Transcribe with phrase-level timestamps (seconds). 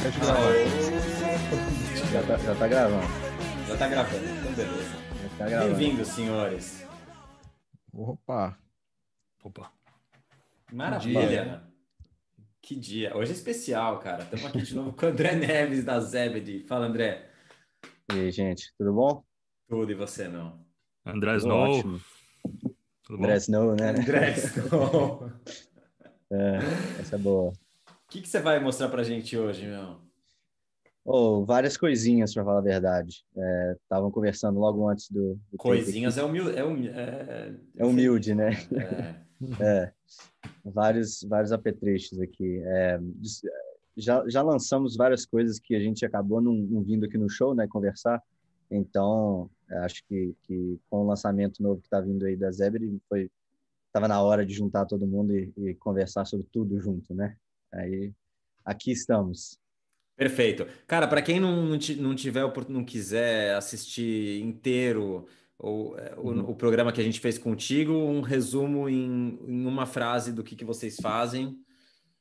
[0.00, 0.10] Já
[2.22, 3.06] tá, já tá gravando.
[3.68, 4.96] Já tá gravando, então beleza.
[5.36, 5.76] Tá gravando.
[5.76, 6.86] Bem-vindos, senhores.
[7.92, 8.58] Opa.
[9.44, 9.70] Opa.
[10.72, 11.62] Maravilha.
[12.62, 13.14] Que dia.
[13.14, 14.22] Hoje é especial, cara.
[14.22, 16.64] Estamos aqui de novo com o André Neves da Zebedee.
[16.66, 17.28] Fala, André.
[18.10, 19.22] E aí, gente, tudo bom?
[19.68, 20.64] Tudo e você, não?
[21.04, 21.82] André Snow.
[21.82, 21.98] Tudo
[23.18, 23.24] bom?
[23.24, 23.90] André Snow, né?
[23.90, 24.34] André,
[24.72, 25.30] o
[26.32, 26.58] É,
[27.00, 27.52] essa é boa.
[28.10, 30.00] Que, que você vai mostrar pra gente hoje, meu?
[31.04, 33.24] Oh, várias coisinhas, para falar a verdade.
[33.82, 35.38] Estavam conversando logo antes do.
[35.50, 36.56] do Coisinhas é humilde.
[36.56, 38.50] É, humi- é, É humilde, né?
[38.72, 39.20] É.
[39.58, 39.92] É,
[40.64, 42.60] vários, vários apetrechos aqui.
[42.64, 43.00] É,
[43.96, 47.54] já, já lançamos várias coisas que a gente acabou não, não vindo aqui no show,
[47.54, 48.22] né, conversar.
[48.70, 52.80] Então, é, acho que, que com o lançamento novo que está vindo aí da Zebra,
[53.08, 53.30] foi
[53.88, 57.36] estava na hora de juntar todo mundo e, e conversar sobre tudo junto, né?
[57.72, 58.12] Aí,
[58.64, 59.58] aqui estamos.
[60.16, 60.66] Perfeito.
[60.86, 65.26] Cara, para quem não, não ti- não tiver, não quiser assistir inteiro
[65.58, 66.50] o, é, o, Uhum.
[66.50, 70.54] o programa que a gente fez contigo, um resumo em, em uma frase do que,
[70.56, 71.56] que vocês fazem,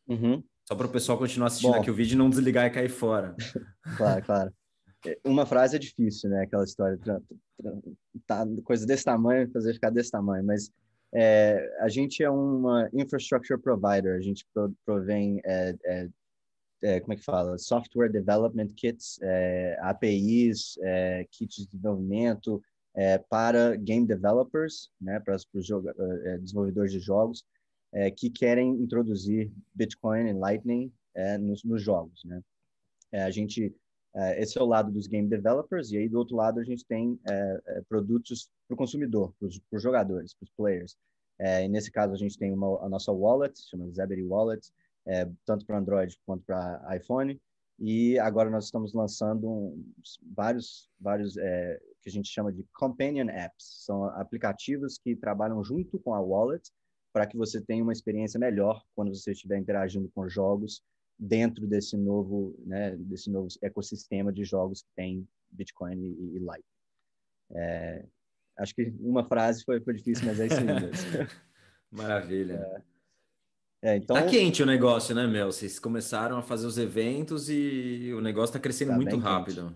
[0.08, 0.42] Uhum.
[0.68, 1.80] só para o pessoal continuar assistindo Bom.
[1.82, 3.36] aqui o vídeo e não desligar e cair fora.
[3.98, 4.54] Claro, claro.
[5.06, 6.44] É, Uma frase é difícil, né?
[6.44, 6.98] Aquela história,
[8.28, 10.44] tá, coisa desse tamanho, fazer ficar desse tamanho.
[10.46, 10.72] Mas
[11.14, 14.16] é, a gente é uma infrastructure provider.
[14.16, 16.10] A gente pro- provém, é, é,
[16.84, 17.58] é, como é que fala?
[17.58, 22.62] Software Development Kits, é, APIs, é, kits de desenvolvimento
[23.30, 25.22] para game developers, né?
[25.22, 25.48] Para os
[26.42, 27.46] desenvolvedores de jogos
[28.18, 30.92] que querem introduzir Bitcoin e Lightning
[31.40, 32.42] nos, nos jogos, né?
[33.14, 33.74] A gente
[34.38, 37.20] esse é o lado dos game developers, e aí do outro lado a gente tem
[37.30, 40.98] é, é, produtos para o consumidor, para os jogadores, para os players.
[41.40, 44.68] É, e nesse caso a gente tem uma, a nossa wallet, chama Zebedee Wallet,
[45.06, 47.40] é, tanto para Android quanto para iPhone.
[47.80, 49.74] E agora nós estamos lançando
[50.36, 53.86] vários, vários é, que a gente chama de companion apps.
[53.86, 56.70] São aplicativos que trabalham junto com a wallet
[57.14, 60.84] para que você tenha uma experiência melhor quando você estiver interagindo com jogos
[61.20, 66.64] dentro desse novo, né, desse novo ecossistema de jogos que tem Bitcoin e, e Lightning.
[67.52, 68.06] É,
[68.58, 70.90] acho que uma frase foi, foi difícil, mas é isso mesmo.
[71.92, 72.84] Maravilha.
[73.82, 75.52] É, então, Tá quente o negócio, né, meu?
[75.52, 79.76] Vocês começaram a fazer os eventos e o negócio tá crescendo Tá muito rápido.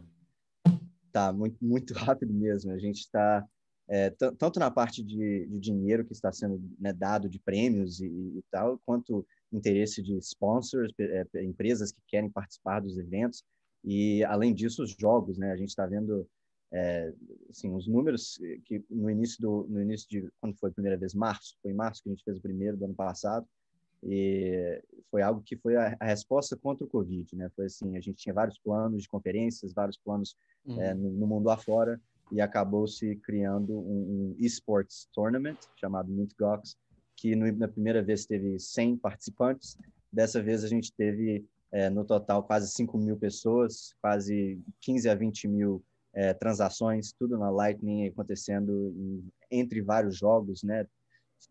[1.11, 2.71] tá muito, muito rápido mesmo.
[2.71, 3.45] A gente está,
[3.87, 8.07] é, tanto na parte de, de dinheiro que está sendo né, dado de prêmios e,
[8.07, 13.43] e tal, quanto interesse de sponsors, é, empresas que querem participar dos eventos.
[13.83, 15.51] E, além disso, os jogos, né?
[15.51, 16.27] A gente está vendo
[16.73, 17.13] é,
[17.51, 21.13] assim, os números que no início do no início de quando foi a primeira vez
[21.13, 23.47] março foi em março que a gente fez o primeiro do ano passado
[24.01, 24.81] e
[25.11, 28.17] foi algo que foi a, a resposta contra o covid né foi assim a gente
[28.17, 30.35] tinha vários planos de conferências vários planos
[30.79, 36.31] é, no, no mundo afora e acabou se criando um, um esports tournament chamado Mint
[36.39, 36.75] Gox
[37.15, 39.77] que no, na primeira vez teve 100 participantes
[40.11, 45.15] dessa vez a gente teve é, no total quase 5 mil pessoas quase 15 a
[45.15, 50.87] 20 mil é, transações, tudo na Lightning acontecendo em, entre vários jogos, né?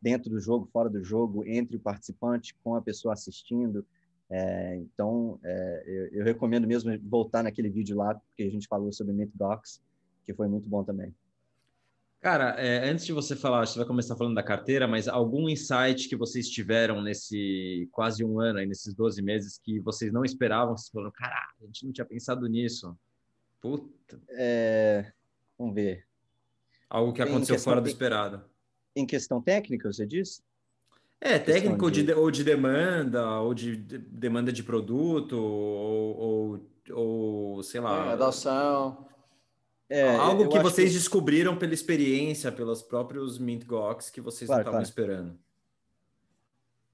[0.01, 3.85] Dentro do jogo, fora do jogo, entre o participante com a pessoa assistindo.
[4.31, 8.91] É, então, é, eu, eu, recomendo mesmo voltar naquele vídeo lá, porque a gente falou
[8.93, 9.83] sobre Mythbox,
[10.25, 11.15] que foi muito bom também.
[12.23, 16.09] Cara, é, antes de você falar, você vai começar falando da carteira, mas algum insight
[16.09, 20.77] que vocês tiveram nesse quase um ano, aí, nesses 12 meses, que vocês não esperavam,
[20.77, 22.97] vocês falaram, caralho, a gente não tinha pensado nisso.
[23.61, 24.21] Puta.
[24.31, 25.13] É,
[25.59, 26.07] vamos ver.
[26.89, 28.45] Algo que aconteceu fora do esperado.
[28.95, 30.45] Em questão técnica, você diz?
[31.21, 32.05] É, técnico de...
[32.05, 38.11] De, ou de demanda, ou de, de demanda de produto, ou, ou, ou sei lá.
[38.11, 39.09] É, adoção.
[39.93, 40.97] É, Algo que vocês que...
[40.97, 44.89] descobriram pela experiência, pelos próprios Mint Gox, que vocês claro, não estavam claro.
[44.89, 45.39] esperando.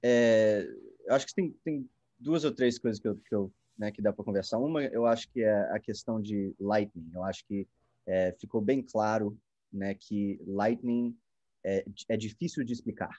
[0.03, 0.69] É,
[1.05, 1.89] eu acho que tem, tem
[2.19, 4.57] duas ou três coisas que eu, que eu né, que dá para conversar.
[4.57, 7.09] Uma, eu acho que é a questão de Lightning.
[7.13, 7.65] Eu acho que
[8.05, 9.37] é, ficou bem claro
[9.71, 11.15] né, que Lightning
[11.63, 13.17] é, é, difícil de explicar.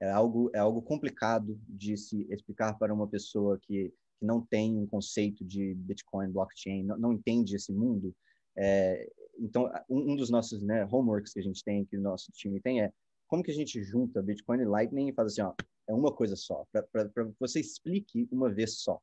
[0.00, 4.78] É algo, é algo complicado de se explicar para uma pessoa que, que não tem
[4.78, 8.14] um conceito de Bitcoin, blockchain, não, não entende esse mundo.
[8.60, 9.08] É,
[9.38, 12.82] então, um, dos nossos né, homeworks que a gente tem, que o nosso time tem,
[12.82, 12.92] é
[13.28, 15.54] como que a gente junta Bitcoin e Lightning e faz assim, ó,
[15.86, 19.00] é uma coisa só, para você explique uma vez só.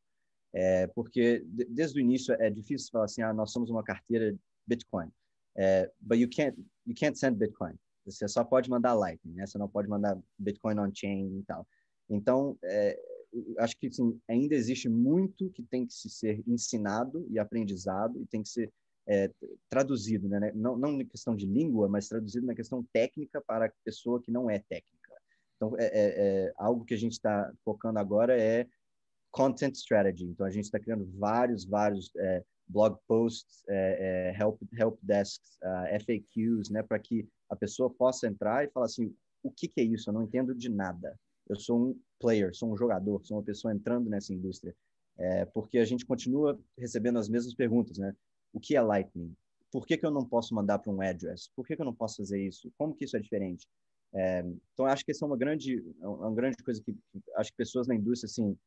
[0.54, 4.36] É, porque de, desde o início é difícil falar assim, ah, nós somos uma carteira
[4.68, 5.10] Bitcoin,
[5.58, 7.76] é, but you can't you can't send Bitcoin.
[8.06, 9.48] Você só pode mandar Lightning, né?
[9.48, 11.68] Você não pode mandar Bitcoin on chain e tal.
[12.10, 12.98] Então, é,
[13.60, 18.26] acho que assim, ainda existe muito que tem que se ser ensinado e aprendizado e
[18.26, 18.72] tem que ser
[19.08, 19.32] é,
[19.70, 20.52] traduzido, né?
[20.56, 24.32] Não, não na questão de língua, mas traduzido na questão técnica para a pessoa que
[24.32, 25.14] não é técnica.
[25.56, 28.68] Então, é, é, é algo que a gente está focando agora é
[29.32, 30.26] content strategy.
[30.26, 36.00] Então, a gente está criando vários, vários é, blog posts, é, help, help desks, uh,
[36.00, 36.82] FAQs, né?
[36.82, 40.10] Para que a pessoa possa entrar e falar assim, o que, que é isso?
[40.10, 41.18] Eu não entendo de nada.
[41.48, 44.76] Eu sou um player, sou um jogador, sou uma pessoa entrando nessa indústria.
[45.18, 48.14] É, porque a gente continua recebendo as mesmas perguntas, né?
[48.56, 49.36] O que é Lightning?
[49.70, 51.50] Por que, que eu não posso mandar para um address?
[51.54, 52.72] Por que, que eu não posso fazer isso?
[52.78, 53.68] Como que isso é diferente?
[54.14, 54.40] É,
[54.74, 56.96] então, acho que essa é uma grande, uma grande coisa que
[57.36, 58.58] acho que pessoas na indústria, assim,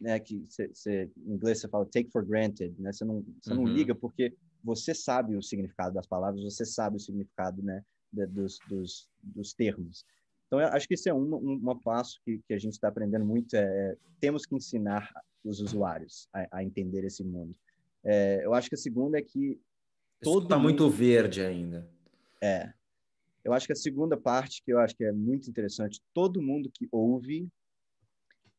[0.00, 2.92] né, que cê, cê, em inglês você fala take for granted, né?
[2.92, 3.54] Você não, uhum.
[3.54, 8.26] não liga porque você sabe o significado das palavras, você sabe o significado, né, de,
[8.26, 10.04] dos, dos, dos termos.
[10.48, 13.24] Então, acho que esse é um, um, um passo que, que a gente está aprendendo
[13.24, 13.54] muito.
[13.54, 15.08] É, é, temos que ensinar
[15.44, 17.54] os usuários a, a entender esse mundo.
[18.04, 19.60] É, eu acho que a segunda é que
[20.20, 21.88] todo está muito verde ainda.
[22.40, 22.72] É.
[23.44, 26.70] Eu acho que a segunda parte que eu acho que é muito interessante, todo mundo
[26.72, 27.48] que ouve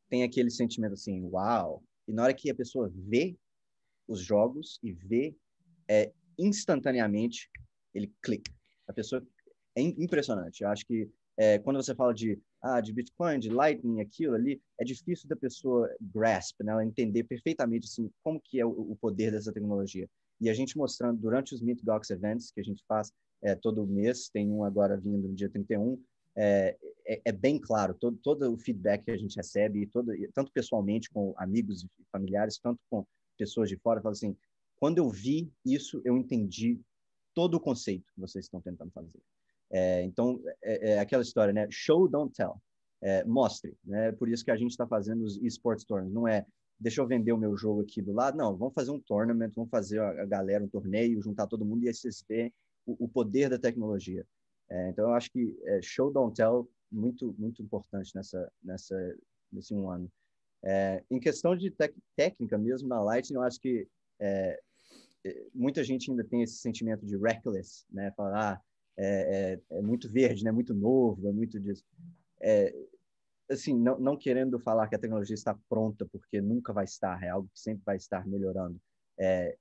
[0.10, 1.84] tem aquele sentimento assim, uau.
[2.08, 3.38] E na hora que a pessoa vê
[4.08, 5.36] os jogos e vê
[5.88, 7.50] é, instantaneamente
[7.94, 8.52] ele clica.
[8.88, 9.26] A pessoa
[9.76, 10.62] é impressionante.
[10.64, 11.10] Eu acho que
[11.40, 15.38] é, quando você fala de, ah, de Bitcoin, de Lightning, aquilo ali, é difícil da
[15.38, 16.74] pessoa grasp, né?
[16.74, 20.06] ela entender perfeitamente assim, como que é o, o poder dessa tecnologia.
[20.42, 23.88] E a gente mostrando durante os Meet Gox Events que a gente faz é, todo
[23.88, 25.98] mês, tem um agora vindo no dia 31,
[26.36, 26.78] é,
[27.08, 31.10] é, é bem claro, todo, todo o feedback que a gente recebe, todo, tanto pessoalmente
[31.10, 33.06] com amigos e familiares, tanto com
[33.38, 34.36] pessoas de fora, fala assim,
[34.76, 36.82] quando eu vi isso, eu entendi
[37.34, 39.22] todo o conceito que vocês estão tentando fazer.
[39.72, 41.68] É, então, é, é, aquela história, né?
[41.70, 42.62] Show, don't tell.
[43.02, 43.78] É, mostre.
[43.86, 44.12] Né?
[44.12, 46.14] Por isso que a gente está fazendo os esports tournaments.
[46.14, 46.46] Não é,
[46.80, 48.38] deixa eu vender o meu jogo aqui do lado.
[48.38, 51.94] Não, vamos fazer um tournament, vamos fazer a, galera um torneio, juntar todo mundo e
[51.94, 52.52] vocês veem
[52.86, 54.26] o, o poder da tecnologia.
[54.70, 58.96] É, então, eu acho que é, show, don't tell, muito, muito importante nessa, nessa,
[59.52, 60.12] nesse um ano.
[60.62, 61.74] É, em questão de
[62.18, 63.88] técnica mesmo, na Lightning, eu acho que
[65.54, 68.12] muita gente ainda tem esse sentimento de reckless, né?
[68.12, 68.62] Falar, ah,
[69.02, 70.52] é, é, é, muito verde, né?
[70.52, 71.84] Muito novo, é muito disso.
[72.42, 72.76] É,
[73.50, 77.30] assim, não, não, querendo falar que a tecnologia está pronta, porque nunca vai estar, é
[77.30, 78.80] algo que sempre vai estar melhorando.
[79.18, 79.58] É,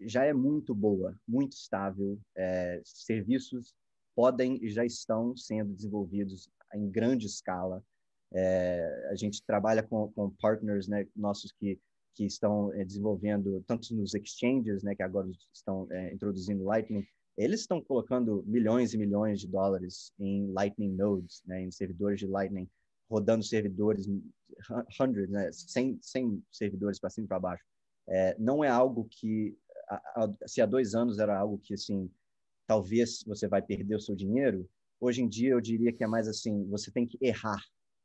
[0.00, 2.20] já é muito boa, muito estável.
[2.36, 3.74] É, serviços
[4.14, 7.82] podem e já estão sendo desenvolvidos em grande escala.
[8.34, 11.80] É, a gente trabalha com, com partners né, nossos que,
[12.14, 17.60] que estão é, desenvolvendo, tanto nos exchanges, né, que agora estão é, introduzindo Lightning, eles
[17.60, 22.68] estão colocando milhões e milhões de dólares em Lightning nodes, né, em servidores de Lightning,
[23.10, 24.06] rodando servidores,
[25.00, 27.64] hundreds, né, 100, 100 servidores para cima e para baixo.
[28.08, 29.56] É, não é algo que,
[29.88, 32.10] a, a, se há dois anos era algo que, assim,
[32.66, 34.68] talvez você vai perder o seu dinheiro,
[35.00, 37.62] hoje em dia eu diria que é mais assim, você tem que errar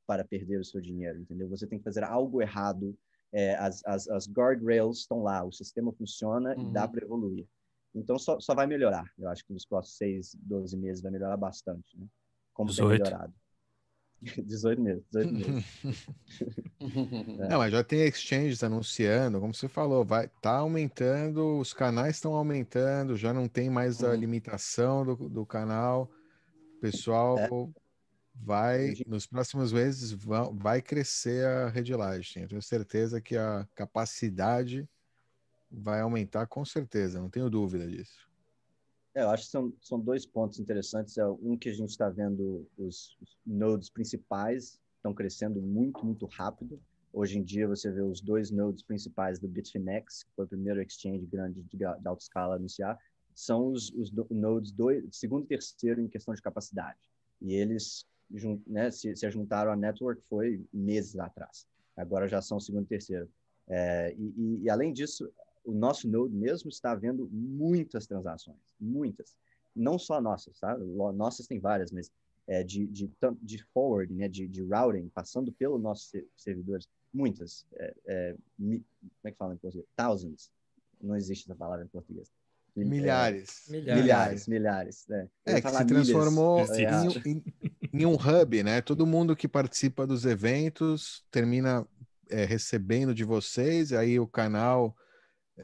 [0.08, 1.48] para perder o seu dinheiro, entendeu?
[1.50, 2.98] Você tem que fazer algo errado,
[3.32, 6.70] é, as, as, as guardrails estão lá, o sistema funciona uhum.
[6.70, 6.92] e dá uhum.
[6.92, 7.48] para evoluir.
[7.94, 9.06] Então só, só vai melhorar.
[9.18, 12.06] Eu acho que nos próximos 6, 12 meses vai melhorar bastante, né?
[12.54, 12.90] Como 18.
[12.90, 13.34] tem melhorado.
[14.46, 15.66] 18 meses, 18 meses.
[17.40, 17.48] é.
[17.48, 22.34] Não, mas já tem exchanges anunciando, como você falou, vai tá aumentando, os canais estão
[22.34, 24.16] aumentando, já não tem mais a uhum.
[24.16, 26.12] limitação do, do canal.
[26.78, 27.50] O pessoal é.
[28.36, 32.44] vai, nos próximos meses, vai, vai crescer a rede Lightning.
[32.44, 34.88] Eu tenho certeza que a capacidade
[35.72, 38.28] vai aumentar com certeza, não tenho dúvida disso.
[39.14, 41.18] É, eu acho que são, são dois pontos interessantes.
[41.18, 46.26] É um que a gente está vendo os, os nodes principais estão crescendo muito, muito
[46.26, 46.80] rápido.
[47.12, 50.82] Hoje em dia você vê os dois nodes principais do Bitfinex, que foi o primeiro
[50.82, 52.98] exchange grande de, de alta escala a anunciar,
[53.34, 57.00] são os, os do, nodes dois, segundo e terceiro em questão de capacidade.
[57.42, 58.06] E eles
[58.68, 61.66] né, se, se juntaram à network foi meses atrás.
[61.98, 63.30] Agora já são segundo e terceiro.
[63.68, 65.32] É, e, e, além disso,
[65.70, 69.36] o nosso Node mesmo está vendo muitas transações, muitas.
[69.76, 70.78] Não só nossas, tá?
[70.78, 72.12] Nossas tem várias, mas
[72.48, 73.10] é, de, de,
[73.42, 74.28] de forward, né?
[74.28, 77.66] de, de routing, passando pelos nossos servidores, muitas.
[77.76, 79.88] É, é, mi, como é que fala em português?
[79.96, 80.50] Thousands.
[81.00, 82.30] Não existe essa palavra em português.
[82.76, 83.70] Milhares.
[83.70, 84.02] É, milhares.
[84.02, 85.06] Milhares, milhares.
[85.08, 85.30] Né?
[85.46, 87.44] É, que se transformou em, em,
[87.94, 88.82] em, um hub, né?
[88.82, 91.88] Todo mundo que participa dos eventos termina
[92.30, 94.96] é, recebendo de vocês, aí o canal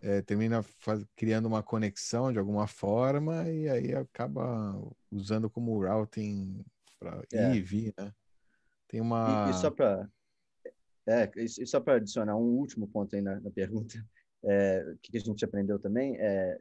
[0.02, 4.75] é, termina faz, criando uma conexão de alguma forma e aí acaba
[5.12, 6.64] usando como routing
[7.00, 7.52] para é.
[7.52, 8.14] ir e vir, né?
[8.88, 9.48] Tem uma.
[9.48, 10.10] E, e só para
[11.08, 13.96] É, e só para adicionar um último ponto aí na, na pergunta,
[14.44, 16.60] é, o que a gente aprendeu também é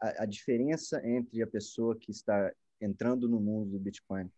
[0.00, 4.30] a, a, diferença entre a pessoa que está entrando no mundo do Bitcoin,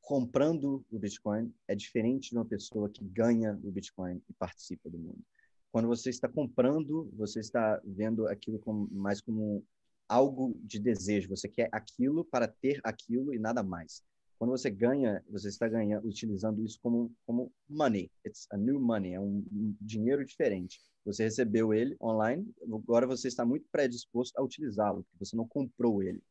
[0.00, 4.98] comprando o Bitcoin, é diferente de uma pessoa que ganha o Bitcoin e participa do
[4.98, 5.22] mundo.
[5.70, 9.64] Quando você está comprando, você está vendo aquilo como, mais como
[10.08, 11.28] algo de desejo.
[11.28, 14.02] Você quer aquilo para ter aquilo e nada mais.
[14.38, 18.10] Quando você ganha, você está ganhando, utilizando isso como, como money.
[18.24, 20.80] It's a new money, é um, um dinheiro diferente.
[21.04, 26.02] Você recebeu ele online, agora você está muito predisposto a utilizá-lo, porque você não comprou
[26.02, 26.22] ele.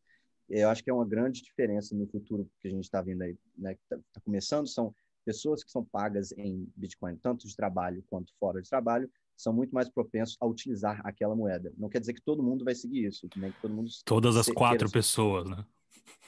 [0.49, 3.37] Eu acho que é uma grande diferença no futuro que a gente está vendo aí,
[3.57, 3.73] né?
[3.73, 4.95] Está tá começando, são
[5.27, 9.75] pessoas que são pagas em Bitcoin, tanto de trabalho quanto fora de trabalho, são muito
[9.75, 11.73] mais propensos a utilizar aquela moeda.
[11.77, 13.89] Não quer dizer que todo mundo vai seguir isso, nem que todo mundo.
[14.05, 15.65] Todas as quatro pessoas, né?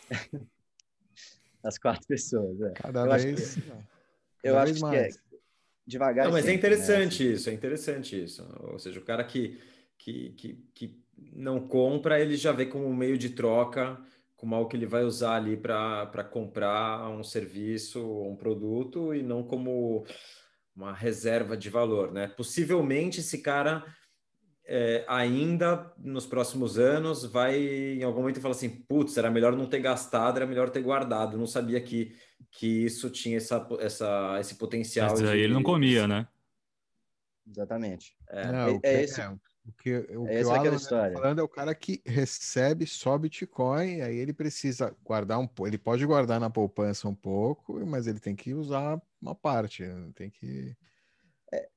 [1.63, 2.61] as quatro pessoas.
[2.61, 2.71] É.
[2.71, 3.41] Cada eu vez.
[3.41, 3.71] Acho que,
[4.43, 5.09] eu acho que é
[5.87, 6.25] devagar.
[6.25, 7.31] Não, mas sempre, é interessante né?
[7.31, 8.45] isso, é interessante isso.
[8.69, 9.57] Ou seja, o cara que,
[9.97, 11.03] que, que, que
[11.33, 13.97] não compra, ele já vê como um meio de troca,
[14.39, 19.43] como algo que ele vai usar ali para comprar um serviço, um produto, e não
[19.43, 20.05] como
[20.73, 22.29] uma reserva de valor, né?
[22.29, 23.83] Possivelmente esse cara
[24.65, 29.65] é, ainda nos próximos anos vai em algum momento falar assim, putz, era melhor não
[29.65, 31.37] ter gastado, era melhor ter guardado.
[31.37, 32.15] Não sabia que,
[32.49, 35.09] que isso tinha essa, essa, esse potencial.
[35.09, 35.43] Mas aí de...
[35.43, 36.25] ele não comia, né?
[37.45, 38.15] Exatamente.
[38.29, 39.21] É, não, é, é esse.
[39.69, 43.17] É, o que, o que o Alan tá falando é o cara que recebe só
[43.17, 45.67] Bitcoin, aí ele precisa guardar um pouco.
[45.67, 50.11] Ele pode guardar na poupança um pouco, mas ele tem que usar uma parte, né?
[50.15, 50.75] tem que.
[51.53, 51.69] É,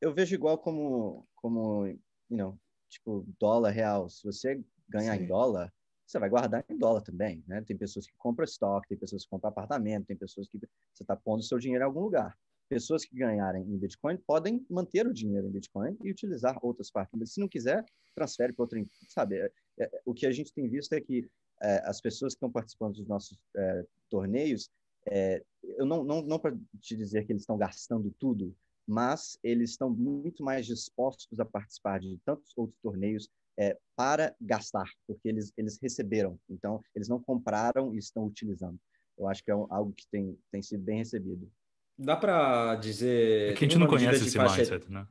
[0.00, 1.98] eu vejo igual como, como you
[2.30, 2.58] know,
[2.88, 4.08] tipo, dólar real.
[4.08, 5.24] Se você ganhar Sim.
[5.24, 5.72] em dólar,
[6.06, 7.62] você vai guardar em dólar também, né?
[7.62, 10.58] Tem pessoas que compram estoque, tem pessoas que compram apartamento, tem pessoas que
[10.92, 12.34] você está pondo seu dinheiro em algum lugar.
[12.68, 17.32] Pessoas que ganharem em Bitcoin podem manter o dinheiro em Bitcoin e utilizar outras partes.
[17.32, 17.84] Se não quiser,
[18.14, 19.36] transfere para outra, sabe?
[19.36, 21.28] É, é, o que a gente tem visto é que
[21.62, 24.70] é, as pessoas que estão participando dos nossos é, torneios,
[25.06, 28.54] é, eu não, não, não para te dizer que eles estão gastando tudo,
[28.86, 34.88] mas eles estão muito mais dispostos a participar de tantos outros torneios é, para gastar,
[35.06, 36.38] porque eles, eles receberam.
[36.48, 38.78] Então, eles não compraram e estão utilizando.
[39.18, 41.50] Eu acho que é um, algo que tem, tem sido bem recebido.
[41.98, 43.50] Dá para dizer.
[43.50, 44.58] É que a gente não conhece esse faixa...
[44.58, 45.06] mindset, né?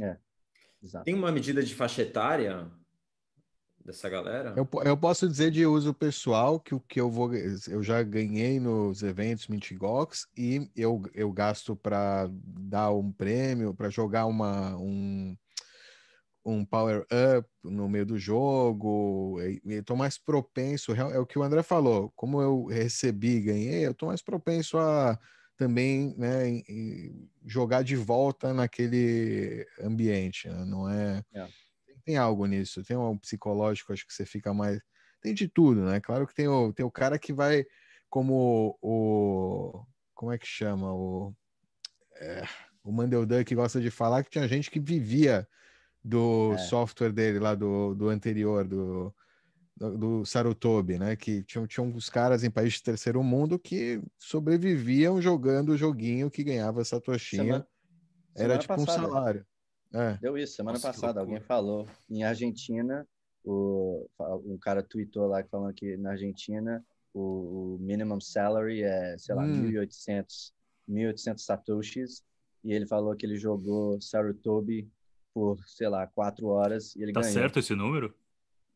[0.00, 0.16] É,
[0.82, 1.04] exato.
[1.04, 2.70] Tem uma medida de faixa etária
[3.84, 4.54] dessa galera?
[4.56, 8.58] Eu, eu posso dizer de uso pessoal que o que eu vou eu já ganhei
[8.58, 15.36] nos eventos Mintigox e eu, eu gasto para dar um prêmio, para jogar uma um,
[16.44, 17.06] um power
[17.38, 22.40] up no meio do jogo, estou mais propenso, é o que o André falou, como
[22.40, 25.18] eu recebi, ganhei, eu estou mais propenso a
[25.64, 26.62] também né,
[27.46, 30.62] jogar de volta naquele ambiente, né?
[30.66, 31.48] não é, é
[32.04, 34.78] tem algo nisso, tem um psicológico, acho que você fica mais.
[35.22, 36.00] Tem de tudo, né?
[36.00, 37.64] Claro que tem o, tem o cara que vai
[38.10, 39.86] como o.
[40.14, 40.92] Como é que chama?
[40.92, 41.34] O,
[42.20, 42.44] é,
[42.84, 45.48] o Mandeldan que gosta de falar que tinha gente que vivia
[46.04, 46.58] do é.
[46.58, 49.14] software dele lá do, do anterior, do,
[49.76, 51.16] do, Sarutobi, né?
[51.16, 56.30] Que tinham, tinham uns caras em países de terceiro mundo que sobreviviam jogando o joguinho
[56.30, 57.44] que ganhava Satoshinha.
[57.44, 57.68] Semana,
[58.36, 59.06] Era tipo passada.
[59.06, 59.46] um salário.
[59.92, 60.18] É.
[60.20, 61.86] Deu isso, semana Nossa, passada, alguém falou.
[62.10, 63.06] Em Argentina,
[63.44, 64.08] o,
[64.44, 69.44] um cara tweetou lá falando que na Argentina o, o minimum salary é, sei lá,
[69.44, 69.70] hum.
[69.70, 70.52] 1.800,
[70.88, 72.24] 1.800 satoshis.
[72.64, 74.90] E ele falou que ele jogou Sarutobi
[75.34, 77.34] por, sei lá, quatro horas e ele tá ganhou.
[77.34, 78.14] Tá certo esse número?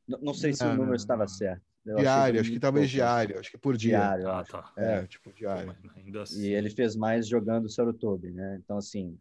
[0.08, 1.62] Não, sei se não, o número estava certo.
[1.84, 3.98] Eu diário, acho que talvez diário, acho que por dia.
[3.98, 4.72] Diário, ah, tá.
[4.76, 5.74] É, tipo diário.
[6.20, 6.42] Assim...
[6.42, 8.58] E ele fez mais jogando Sarutobi, né?
[8.62, 9.18] Então, assim,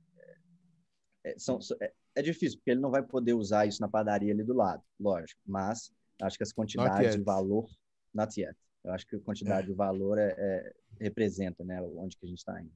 [1.24, 4.44] é, são, é, é, difícil, porque ele não vai poder usar isso na padaria ali
[4.44, 5.40] do lado, lógico.
[5.46, 5.92] Mas
[6.22, 7.70] acho que as quantidades de valor,
[8.14, 8.56] not yet.
[8.84, 9.70] Eu acho que a quantidade é.
[9.70, 12.72] de valor é, é, representa, né, onde que a gente está indo.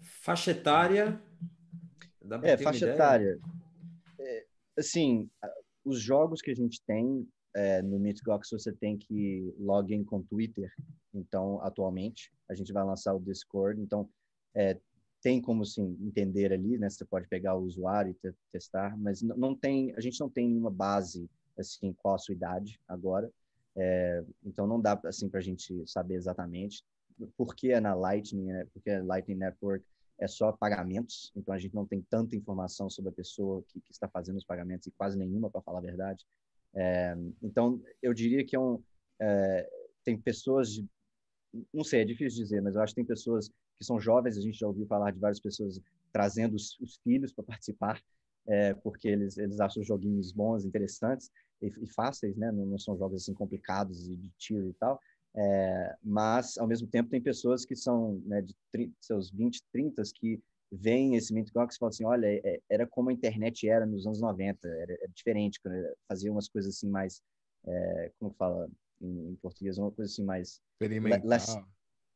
[0.00, 1.20] Faixa etária?
[2.42, 3.38] É, faixa etária.
[4.18, 5.30] É, assim,
[5.84, 10.72] os jogos que a gente tem é, no Mythgox você tem que login com Twitter.
[11.12, 13.80] Então, atualmente, a gente vai lançar o Discord.
[13.80, 14.08] Então,
[14.54, 14.78] é,
[15.20, 16.88] tem como sim entender ali, né?
[16.88, 20.70] Você pode pegar o usuário e testar, mas não tem, a gente não tem nenhuma
[20.70, 23.30] base assim qual a sua idade agora,
[23.76, 26.82] é, então não dá assim para a gente saber exatamente
[27.36, 28.66] porque é na Lightning, né?
[28.72, 29.84] Porque a Lightning Network
[30.20, 33.92] é só pagamentos, então a gente não tem tanta informação sobre a pessoa que, que
[33.92, 36.26] está fazendo os pagamentos e quase nenhuma para falar a verdade.
[36.74, 38.80] É, então eu diria que é um,
[39.18, 39.68] é,
[40.04, 40.86] tem pessoas de,
[41.72, 44.36] não sei, é difícil dizer, mas eu acho que tem pessoas que são jovens.
[44.36, 45.80] A gente já ouviu falar de várias pessoas
[46.12, 48.00] trazendo os, os filhos para participar,
[48.46, 51.30] é, porque eles, eles acham joguinhos bons, interessantes
[51.62, 52.52] e, e fáceis, né?
[52.52, 55.00] Não, não, são jogos assim complicados e de tiro e tal.
[55.34, 60.02] É, mas, ao mesmo tempo, tem pessoas que são né, de 30, seus 20, 30
[60.14, 60.40] que
[60.72, 64.06] veem esse Mint Gox e falam assim, olha, é, era como a internet era nos
[64.06, 65.60] anos 90, era, era diferente,
[66.08, 67.22] fazia umas coisas assim mais,
[67.66, 68.68] é, como fala
[69.00, 70.60] em, em, português, uma coisa assim mais...
[70.74, 71.28] Experimental.
[71.28, 71.58] Less,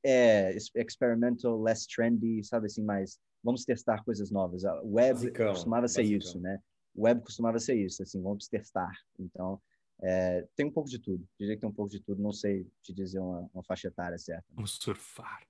[0.04, 4.64] é, experimental, less trendy, sabe assim, mais, vamos testar coisas novas.
[4.64, 6.18] A web basicão, costumava ser basicão.
[6.18, 6.60] isso, né?
[6.96, 8.92] Web costumava ser isso, assim, vamos testar.
[9.18, 9.60] Então,
[10.02, 11.26] é, tem um pouco de tudo.
[11.38, 12.22] Diria que tem um pouco de tudo.
[12.22, 14.44] Não sei te dizer uma, uma faixa etária certa.
[14.52, 15.42] Vamos surfar.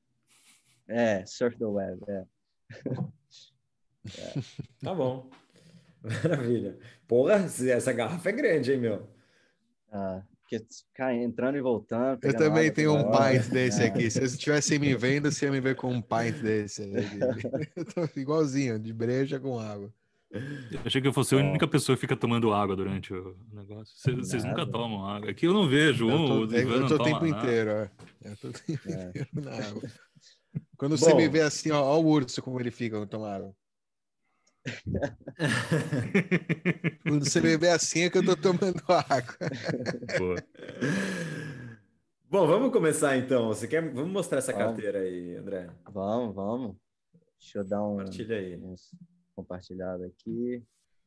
[0.87, 2.13] É, surf the web, é.
[2.13, 2.27] é.
[4.83, 5.31] Tá bom.
[6.03, 6.79] Maravilha.
[7.09, 9.09] Porra, essa garrafa é grande, hein, meu?
[9.91, 12.23] Ah, porque ficar entrando e voltando.
[12.23, 13.87] Eu também tenho um pint desse é.
[13.87, 14.11] aqui.
[14.11, 16.83] Se você estivesse me vendo, você ia me ver com um pint desse.
[17.75, 19.91] Eu tô igualzinho, de breja com água.
[20.35, 23.95] Eu achei que eu fosse a única pessoa que fica tomando água durante o negócio.
[23.97, 25.31] Vocês, nunca tomam água.
[25.31, 26.11] Aqui eu não vejo.
[26.11, 27.91] Eu tô, um, eu tô o tempo inteiro, é.
[28.25, 29.09] Eu tô o tempo é.
[29.09, 29.83] inteiro na água.
[30.77, 33.29] Quando você Bom, me vê assim, ó, ó o urso como ele fica quando toma
[33.29, 33.57] água.
[37.03, 39.35] quando você me vê assim é que eu tô tomando água.
[42.31, 43.49] Bom, vamos começar então.
[43.49, 43.93] Você quer?
[43.93, 44.69] Vamos mostrar essa vamos.
[44.69, 45.69] carteira aí, André.
[45.93, 46.77] Vamos, vamos.
[47.39, 47.97] Deixa eu dar um.
[47.97, 48.57] Compartilha aí.
[48.57, 48.95] Uns
[49.35, 50.63] compartilhado aqui.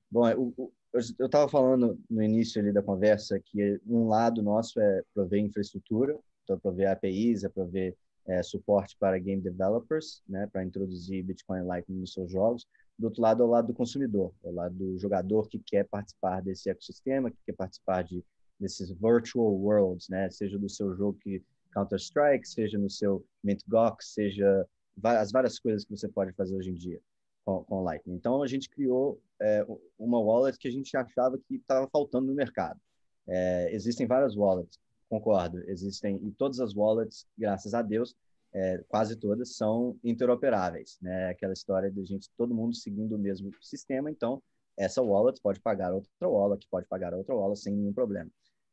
[0.10, 5.40] Bom, eu estava falando no início ali da conversa que um lado nosso é prover
[5.44, 11.64] infraestrutura, então prover APIs, é prover é, suporte para game developers, né, para introduzir Bitcoin
[11.64, 12.66] Lightning nos seus jogos.
[12.98, 15.86] Do outro lado, é o lado do consumidor, é o lado do jogador que quer
[15.86, 18.24] participar desse ecossistema, que quer participar de
[18.60, 23.62] desses virtual worlds, né, seja do seu jogo que Counter Strike, seja no seu Mint
[23.68, 24.66] Gox, seja
[25.04, 27.00] as várias coisas que você pode fazer hoje em dia
[27.48, 28.14] com, com Lightning.
[28.14, 29.66] Então, a gente criou é,
[29.98, 32.78] uma wallet que a gente achava que estava faltando no mercado.
[33.26, 34.78] É, existem várias wallets,
[35.10, 38.14] concordo, existem, e todas as wallets, graças a Deus,
[38.54, 41.30] é, quase todas são interoperáveis, né?
[41.30, 44.44] Aquela história de gente, todo mundo seguindo o mesmo sistema, então
[44.78, 48.30] essa wallet pode pagar outra wallet, pode pagar outra wallet sem nenhum problema.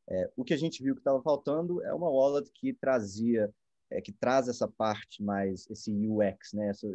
[0.09, 3.53] É, o que a gente viu que estava faltando é uma wallet que trazia,
[3.91, 6.69] é, que traz essa parte mais, esse UX, né?
[6.69, 6.89] Essa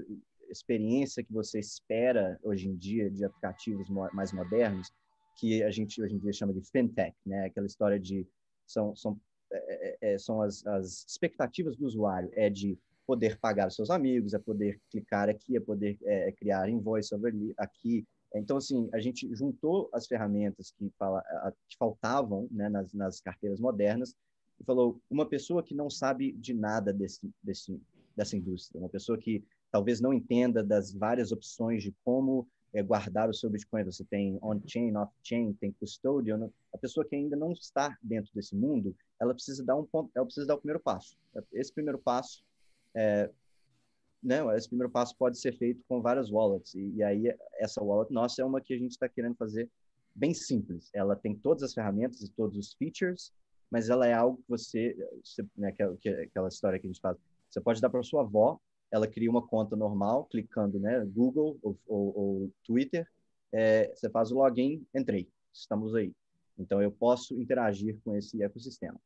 [0.49, 4.91] experiência que você espera hoje em dia de aplicativos mais modernos,
[5.37, 7.45] que a gente hoje em dia chama de fintech, né?
[7.45, 8.27] Aquela história de
[8.65, 9.19] são são
[9.51, 13.89] é, é, é, são as, as expectativas do usuário é de poder pagar os seus
[13.89, 18.05] amigos, é poder clicar aqui, é poder é, criar invoice over aqui.
[18.35, 21.23] Então, assim, a gente juntou as ferramentas que, fala,
[21.67, 24.15] que faltavam né, nas, nas carteiras modernas
[24.59, 27.81] e falou, uma pessoa que não sabe de nada desse, desse,
[28.15, 33.29] dessa indústria, uma pessoa que talvez não entenda das várias opções de como é, guardar
[33.29, 33.83] o seu Bitcoin.
[33.83, 36.49] Você tem on-chain, off-chain, tem custodian.
[36.73, 40.25] A pessoa que ainda não está dentro desse mundo, ela precisa dar um ponto, ela
[40.25, 41.17] precisa dar o primeiro passo.
[41.51, 42.43] Esse primeiro passo,
[42.93, 43.29] é,
[44.21, 46.75] né, esse primeiro passo pode ser feito com várias wallets.
[46.75, 49.69] E, e aí essa wallet nossa é uma que a gente está querendo fazer
[50.13, 50.89] bem simples.
[50.93, 53.31] Ela tem todas as ferramentas e todos os features,
[53.71, 57.17] mas ela é algo que você, você né, aquela, aquela história que a gente faz,
[57.49, 58.59] você pode dar para sua avó
[58.91, 63.07] ela cria uma conta normal, clicando, né, Google ou, ou, ou Twitter,
[63.51, 66.13] é, você faz o login, entrei, estamos aí.
[66.57, 68.99] Então, eu posso interagir com esse ecossistema.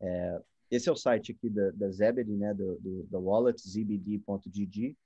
[0.00, 4.96] É, esse é o site aqui da, da Zebedee, né, do, do, da wallet, zbd.gg.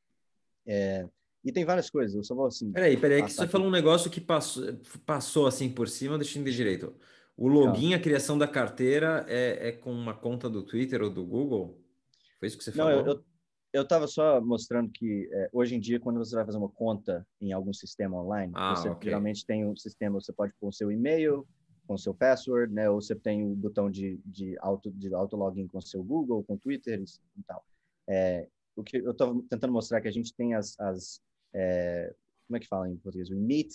[0.67, 1.09] É,
[1.45, 2.73] e tem várias coisas, eu só vou assim...
[2.73, 3.53] Peraí, peraí, que você aqui.
[3.53, 4.65] falou um negócio que passou,
[5.05, 6.95] passou assim por cima, deixa eu entender direito.
[7.37, 7.97] O login, Não.
[7.97, 11.83] a criação da carteira é, é, com uma conta do Twitter ou do Google?
[12.39, 12.93] Foi isso que você falou?
[12.93, 13.25] Não, eu, eu
[13.75, 17.27] eu estava só mostrando que é, hoje em dia, quando você vai fazer uma conta
[17.41, 19.11] em algum sistema online, ah, você okay.
[19.11, 21.45] geralmente tem um sistema, você pode pôr o seu e-mail
[21.85, 22.89] com o seu password, né?
[22.89, 26.45] Ou você tem o botão de, de, auto, de auto login com o seu Google,
[26.45, 27.67] com o Twitter e tal.
[28.09, 31.21] É, o que eu estou tentando mostrar é que a gente tem as, as
[31.53, 32.15] é,
[32.47, 33.29] como é que fala em português?
[33.29, 33.73] O meet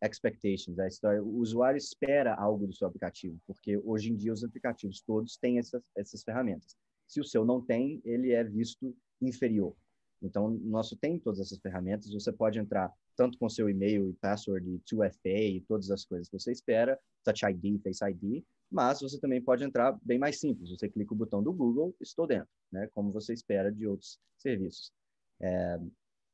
[0.00, 4.44] expectations, a história, o usuário espera algo do seu aplicativo, porque hoje em dia os
[4.44, 6.76] aplicativos todos têm essas, essas ferramentas.
[7.08, 9.74] Se o seu não tem, ele é visto inferior.
[10.22, 12.12] Então, nosso tem todas essas ferramentas.
[12.12, 16.28] Você pode entrar tanto com seu e-mail e password e 2FA e todas as coisas
[16.28, 20.70] que você espera, Touch ID, Face ID, mas você também pode entrar bem mais simples.
[20.70, 22.88] Você clica o botão do Google, estou dentro, né?
[22.94, 24.92] Como você espera de outros serviços.
[25.40, 25.80] É,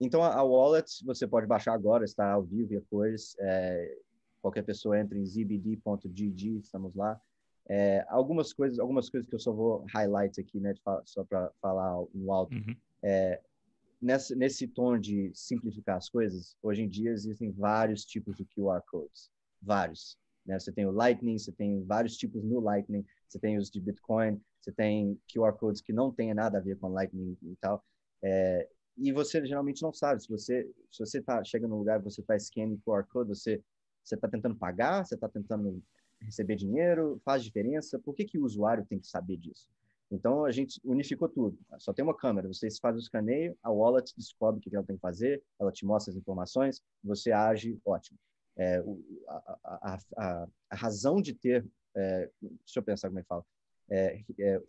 [0.01, 3.35] então, a, a, wallet você pode baixar agora, está ao vivo e a cores.
[3.39, 3.99] É,
[4.43, 7.21] qualquer pessoa entra em zbd.gg, estamos lá.
[7.69, 10.75] É, algumas coisas, algumas coisas que eu só vou highlight aqui, né,
[11.05, 12.55] só para falar no alto.
[12.55, 12.77] Uhum.
[13.03, 13.41] É,
[14.01, 18.83] nessa, nesse tom de simplificar as coisas, hoje em dia existem vários tipos de QR
[18.89, 20.17] codes, vários.
[20.45, 20.59] Né?
[20.59, 24.41] Você tem o Lightning, você tem vários tipos no Lightning, você tem os de Bitcoin,
[24.61, 27.85] você tem QR codes que não tem nada a ver com Lightning e tal.
[28.23, 32.23] É, e você geralmente não sabe se você se você tá chega num lugar você
[32.23, 33.63] está scanning QR code você
[34.03, 35.83] você está tentando pagar você está tentando
[36.21, 39.69] receber dinheiro faz diferença por que que o usuário tem que saber disso
[40.11, 44.13] então a gente unificou tudo só tem uma câmera você faz o escaneio a wallet
[44.17, 48.19] descobre o que ela tem que fazer ela te mostra as informações você age ótimo
[48.59, 48.83] é,
[49.29, 53.45] a, a, a, a, razão de ter é, deixa eu pensar como é que fala
[53.91, 54.63] é, é,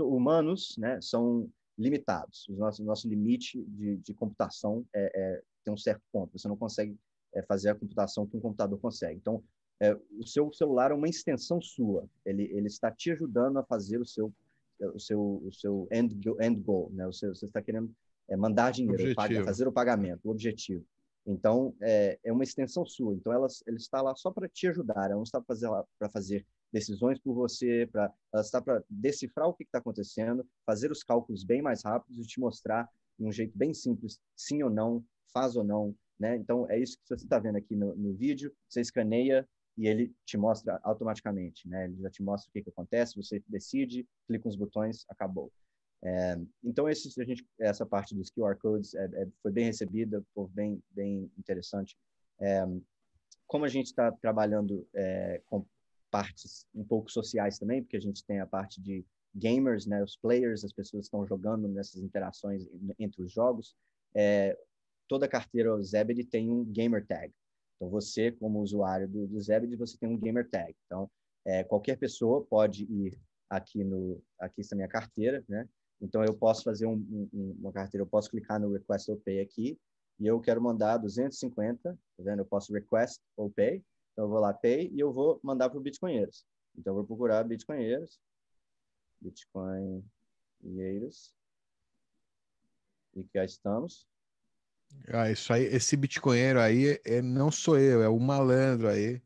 [0.00, 2.48] humanos né são limitados.
[2.48, 6.38] O nosso, nosso limite de, de computação é, é, tem um certo ponto.
[6.38, 6.96] Você não consegue
[7.34, 9.18] é, fazer a computação que um computador consegue.
[9.18, 9.42] Então,
[9.82, 12.08] é, o seu celular é uma extensão sua.
[12.24, 14.32] Ele, ele está te ajudando a fazer o seu
[14.94, 17.06] o seu o seu end, end goal, né?
[17.06, 17.92] O seu, você está querendo
[18.28, 20.84] é, mandar dinheiro, pagar, fazer o pagamento, o objetivo.
[21.26, 23.14] Então, é, é uma extensão sua.
[23.14, 25.06] Então, ela, ela está lá só para te ajudar.
[25.06, 29.64] Ela não está para fazer decisões por você, para ela está para decifrar o que
[29.64, 33.74] está acontecendo, fazer os cálculos bem mais rápidos e te mostrar de um jeito bem
[33.74, 36.36] simples, sim ou não, faz ou não, né?
[36.36, 38.52] Então é isso que você está vendo aqui no, no, vídeo.
[38.68, 41.84] Você escaneia e ele te mostra automaticamente, né?
[41.84, 45.50] Ele já te mostra o que, que acontece, você decide, clica nos botões, acabou.
[46.04, 50.48] É, então esse, gente, essa parte dos QR codes é, é, foi bem recebida, foi
[50.48, 51.96] bem bem interessante.
[52.40, 52.66] É,
[53.46, 55.64] como a gente está trabalhando é, com
[56.10, 59.04] partes um pouco sociais também, porque a gente tem a parte de
[59.34, 62.66] gamers, né, os players, as pessoas que estão jogando nessas interações
[62.98, 63.74] entre os jogos.
[64.14, 64.58] É,
[65.08, 67.32] toda carteira Zebedee tem um gamer tag.
[67.82, 69.40] Então, você, como usuário do, do
[69.76, 70.72] você tem um gamer tag.
[70.86, 71.10] Então,
[71.44, 73.18] é, qualquer pessoa pode ir
[73.50, 75.68] aqui no aqui está minha carteira, né?
[76.00, 79.40] Então, eu posso fazer um, um, uma carteira, eu posso clicar no Request or Pay
[79.40, 79.76] aqui
[80.20, 82.38] e eu quero mandar 250, tá vendo?
[82.38, 85.78] Eu posso Request or Pay então, eu vou lá, Pay, e eu vou mandar para
[85.78, 86.46] o Bitcoinheiros.
[86.76, 88.20] Então, eu vou procurar Bitcoinheiros.
[89.20, 91.34] Bitcoinheiros.
[93.14, 94.06] E cá estamos.
[95.08, 99.20] Ah, isso aí, esse Bitcoinheiro aí é, não sou eu, é o malandro aí.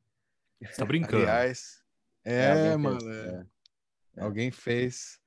[0.61, 1.23] Você tá brincando.
[1.23, 1.83] Aliás,
[2.25, 3.13] é, é malandro.
[3.13, 3.47] É.
[4.17, 4.23] É.
[4.23, 5.21] Alguém fez.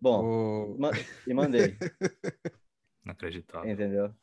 [0.00, 0.78] Bom, o...
[1.26, 1.76] e mandei.
[3.04, 3.70] Inacreditável.
[3.70, 4.14] Entendeu?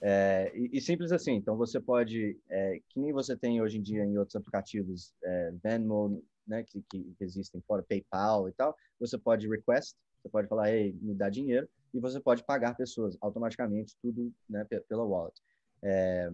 [0.00, 3.82] É, e, e, simples assim, então você pode, é, que nem você tem hoje em
[3.82, 9.18] dia em outros aplicativos, é, Venmo, né, que, que, existem fora, PayPal e tal, você
[9.18, 13.96] pode request, você pode falar, ei, me dá dinheiro, e você pode pagar pessoas automaticamente,
[14.02, 15.40] tudo né, pela wallet.
[15.82, 16.30] É,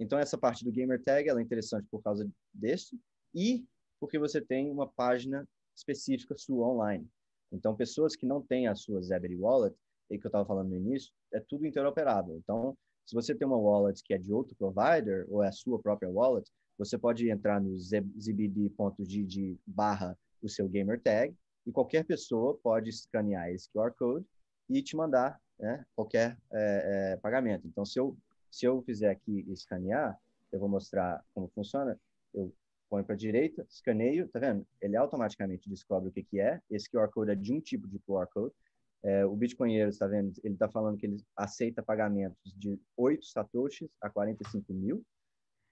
[0.00, 2.98] então, essa parte do Gamer Tag ela é interessante por causa desse,
[3.34, 3.64] e
[4.00, 7.08] porque você tem uma página específica sua online.
[7.50, 9.76] Então, pessoas que não têm a sua Zebedee Wallet,
[10.10, 12.36] e que eu estava falando no início, é tudo interoperável.
[12.36, 15.78] Então, se você tem uma wallet que é de outro provider, ou é a sua
[15.78, 21.34] própria wallet, você pode entrar no zbd.gg barra o seu gamer tag
[21.66, 24.24] e qualquer pessoa pode escanear esse QR Code
[24.68, 27.66] e te mandar né, qualquer é, é, pagamento.
[27.66, 28.16] Então, se eu,
[28.50, 30.18] se eu fizer aqui escanear,
[30.52, 31.98] eu vou mostrar como funciona.
[32.32, 32.54] Eu
[32.88, 34.66] ponho para a direita, escaneio, tá vendo?
[34.80, 36.60] Ele automaticamente descobre o que, que é.
[36.70, 38.54] Esse QR Code é de um tipo de QR Code.
[39.02, 40.32] É, o Bitcoinheiro, está vendo?
[40.42, 45.04] Ele está falando que ele aceita pagamentos de 8 satoshis a 45 mil.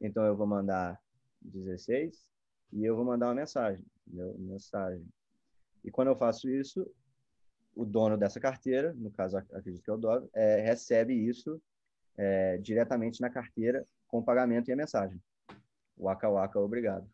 [0.01, 1.01] Então, eu vou mandar
[1.41, 2.29] 16
[2.73, 3.85] e eu vou mandar uma mensagem.
[4.07, 4.37] Entendeu?
[4.39, 5.07] Mensagem.
[5.85, 6.87] E quando eu faço isso,
[7.77, 11.61] o dono dessa carteira, no caso, acredito que é o Dove, é, recebe isso
[12.17, 15.21] é, diretamente na carteira com o pagamento e a mensagem.
[15.97, 17.09] Waka Waka, obrigado.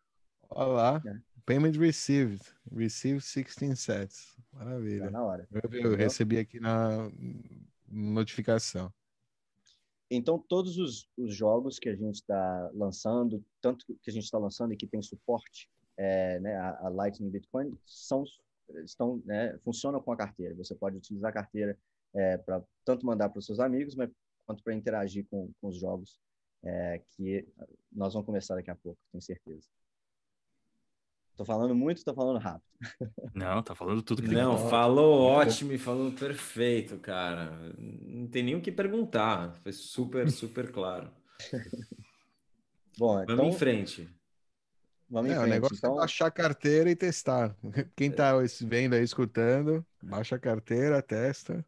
[0.49, 1.01] Olá.
[1.05, 1.17] É.
[1.45, 2.41] Payment received.
[2.71, 4.37] Received 16 sets.
[4.53, 5.05] Maravilha.
[5.05, 5.47] Tá na hora.
[5.51, 7.11] Eu, eu recebi aqui na
[7.89, 8.91] notificação.
[10.09, 14.37] Então, todos os, os jogos que a gente está lançando, tanto que a gente está
[14.37, 18.23] lançando e que tem suporte, é, né, a, a, Lightning Bitcoin, são,
[18.83, 20.55] estão, né, funcionam com a carteira.
[20.55, 21.77] Você pode utilizar a carteira
[22.13, 24.09] é, para tanto mandar para os seus amigos, mas
[24.45, 26.19] quanto para interagir com, com os jogos
[26.63, 27.47] é, que
[27.91, 29.67] nós vamos começar daqui a pouco, tenho certeza.
[31.35, 32.63] Tô falando muito, tô falando rápido.
[33.33, 37.73] Não, tá falando tudo que Não, tem falou ótimo e falou perfeito, cara.
[37.77, 39.55] Não tem nem o que perguntar.
[39.63, 41.11] Foi super, super claro.
[42.97, 43.47] Bom, Vamos então...
[43.47, 44.07] em frente.
[45.13, 45.49] Vamos em é, frente.
[45.49, 45.93] O negócio é então...
[45.93, 47.55] é baixar a carteira e testar.
[47.95, 51.63] Quem tá vendo aí, escutando, baixa a carteira, testa.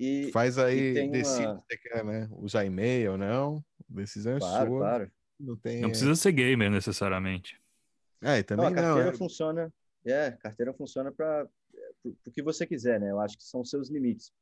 [0.00, 1.58] E, faz aí, decide uma...
[1.60, 2.28] se você quer né?
[2.32, 3.64] usar e-mail ou não.
[3.88, 4.78] Decisão é claro, sua.
[4.80, 5.12] Claro.
[5.38, 5.80] Não, tem...
[5.80, 7.56] não precisa ser gamer necessariamente.
[8.20, 9.16] É, e também não, a carteira não, é...
[9.16, 9.72] funciona,
[10.04, 11.46] é, carteira funciona para
[12.04, 13.12] o que você quiser, né?
[13.12, 14.32] Eu acho que são seus limites.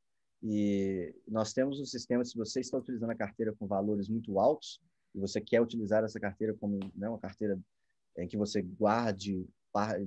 [0.41, 4.81] E nós temos um sistema, se você está utilizando a carteira com valores muito altos,
[5.13, 7.59] e você quer utilizar essa carteira como né, uma carteira
[8.17, 9.47] em que você guarde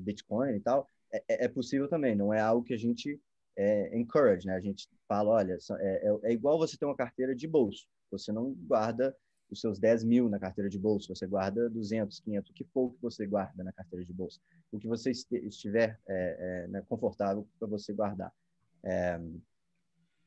[0.00, 3.20] Bitcoin e tal, é, é, é possível também, não é algo que a gente
[3.56, 4.54] é, encourage, né?
[4.54, 8.32] A gente fala, olha, é, é, é, igual você ter uma carteira de bolso, você
[8.32, 9.16] não guarda
[9.50, 12.70] os seus 10 mil na carteira de bolso, você guarda 200, 500, o que que
[13.00, 14.40] você guarda na carteira de bolso,
[14.72, 18.32] o que você estiver é, né, confortável para você guardar.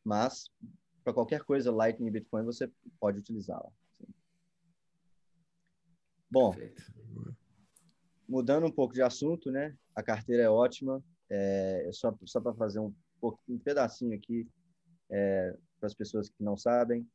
[0.04, 0.50] mas,
[1.04, 3.72] para qualquer coisa Lightning e Bitcoin, você pode utilizá-la.
[6.30, 6.98] Bom, Perfeito.
[8.28, 9.76] Mudando um pouco de assunto, né?
[9.96, 11.04] A carteira é ótima.
[11.30, 12.94] É, só só para fazer um,
[13.50, 14.48] um pedacinho aqui
[15.10, 17.08] é, para as pessoas que não sabem.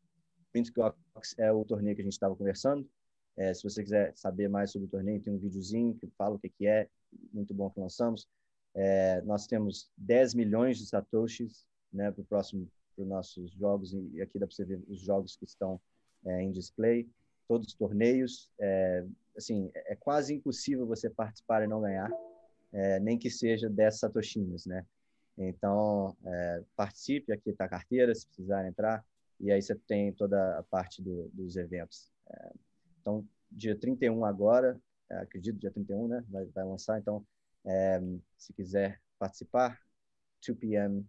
[0.74, 2.88] Gox é o torneio que a gente estava conversando.
[3.36, 6.38] É, se você quiser saber mais sobre o torneio, tem um videozinho que fala o
[6.38, 6.88] que, que é,
[7.32, 8.28] muito bom que lançamos.
[8.74, 14.46] É, nós temos 10 milhões de satoshis né, para os nossos jogos, e aqui dá
[14.46, 15.80] para você ver os jogos que estão
[16.26, 17.08] é, em display
[17.52, 18.50] todos os torneios.
[18.58, 19.04] É,
[19.36, 22.10] assim, é quase impossível você participar e não ganhar,
[22.72, 24.86] é, nem que seja 10 satoshinhas, né?
[25.36, 29.04] Então, é, participe, aqui está a carteira, se precisar entrar,
[29.38, 32.10] e aí você tem toda a parte do, dos eventos.
[32.30, 32.52] É,
[33.00, 36.24] então, dia 31 agora, é, acredito, dia 31, né?
[36.30, 37.22] Vai, vai lançar, então,
[37.66, 38.00] é,
[38.38, 39.78] se quiser participar,
[40.46, 41.06] 2 p.m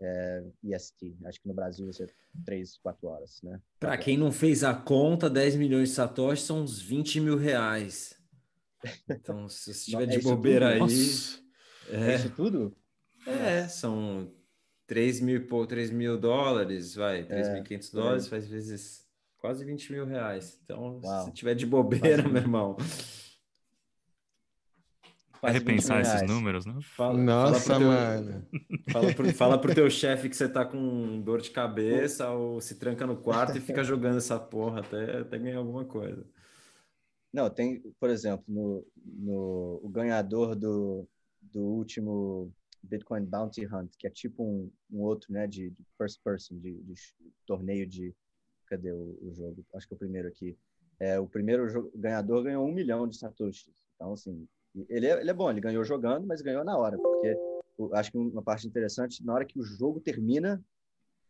[0.00, 1.16] é, EST.
[1.24, 3.60] Acho que no Brasil vai ser 3, 4 horas, né?
[3.78, 8.14] Para quem não fez a conta, 10 milhões de satoshis são uns 20 mil reais.
[9.08, 10.80] Então, se você estiver de é bobeira aí...
[11.88, 12.76] É, é isso tudo?
[13.26, 14.32] É, são
[14.86, 19.06] 3 mil, pô, 3 mil dólares, vai, 3.500 é, dólares, faz vezes
[19.38, 20.60] quase 20 mil reais.
[20.64, 21.24] Então, Uau.
[21.24, 22.76] se tiver de bobeira, meu irmão,
[25.42, 26.78] repensar esses números, né?
[26.96, 28.46] Fala, Nossa, fala teu, mano.
[28.90, 32.76] Fala pro, fala pro teu chefe que você tá com dor de cabeça ou se
[32.76, 36.26] tranca no quarto e fica jogando essa porra até, até ganhar alguma coisa.
[37.32, 41.06] Não, tem, por exemplo, no, no, o ganhador do,
[41.42, 46.20] do último Bitcoin Bounty Hunt, que é tipo um, um outro, né, de, de first
[46.22, 46.94] person, de, de,
[47.46, 48.14] torneio de...
[48.66, 49.64] Cadê o, o, jogo?
[49.74, 50.56] Acho que é o primeiro aqui.
[50.98, 53.72] É, o primeiro ganhador ganhou um milhão de satoshis.
[53.94, 54.48] Então, assim,
[54.88, 57.36] ele é, ele é bom, ele ganhou jogando, mas ganhou na hora, porque
[57.92, 60.62] acho que uma parte interessante, na hora que o jogo termina,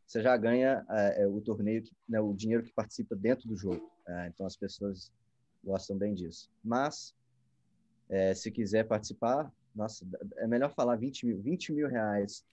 [0.06, 3.56] você já ganha é, é, o torneio, que, né, o dinheiro que participa dentro do
[3.56, 3.90] jogo.
[4.06, 5.12] É, então as pessoas
[5.64, 6.48] gostam bem disso.
[6.62, 7.14] Mas,
[8.08, 10.06] é, se quiser participar, nossa,
[10.36, 12.44] é melhor falar 20 mil, 20 mil reais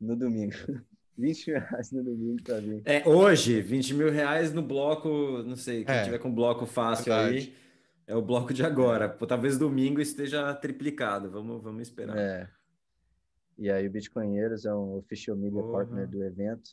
[0.00, 0.54] no domingo.
[1.16, 2.82] 20 mil reais no domingo para mim.
[2.84, 7.06] É, hoje, 20 mil reais no bloco, não sei, quem é, tiver com bloco fácil
[7.06, 7.36] verdade.
[7.36, 7.67] aí
[8.08, 9.06] é o bloco de agora.
[9.06, 11.30] Talvez domingo esteja triplicado.
[11.30, 12.16] Vamos, vamos esperar.
[12.16, 12.50] É.
[13.58, 15.72] E aí o Bitcoinheiros é um official media uhum.
[15.72, 16.70] partner do evento.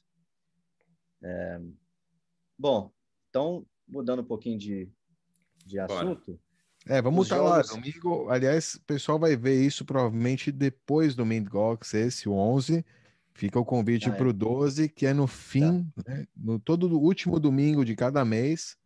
[1.22, 1.60] É...
[2.58, 2.90] Bom,
[3.30, 4.90] então, mudando um pouquinho de,
[5.66, 6.40] de assunto.
[6.88, 7.70] É, vamos estar jogos...
[7.70, 7.76] lá.
[7.76, 12.86] Domingo, aliás, o pessoal vai ver isso provavelmente depois do Mindgox, esse, o 11.
[13.34, 14.34] Fica o convite ah, para o é.
[14.34, 16.14] 12, que é no fim, tá.
[16.14, 18.78] né, no todo o último domingo de cada mês.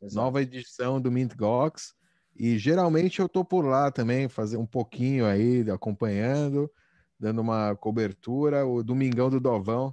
[0.00, 0.14] Exato.
[0.14, 1.97] Nova edição do Mint Gox.
[2.38, 6.70] E geralmente eu tô por lá também, fazer um pouquinho aí, acompanhando,
[7.18, 9.92] dando uma cobertura, o Domingão do Dovão,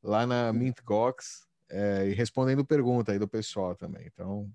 [0.00, 4.06] lá na Mint Gox, é, e respondendo pergunta aí do pessoal também.
[4.06, 4.48] Então,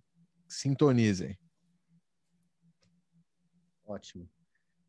[0.48, 1.38] sintonizem.
[3.86, 4.30] Ótimo.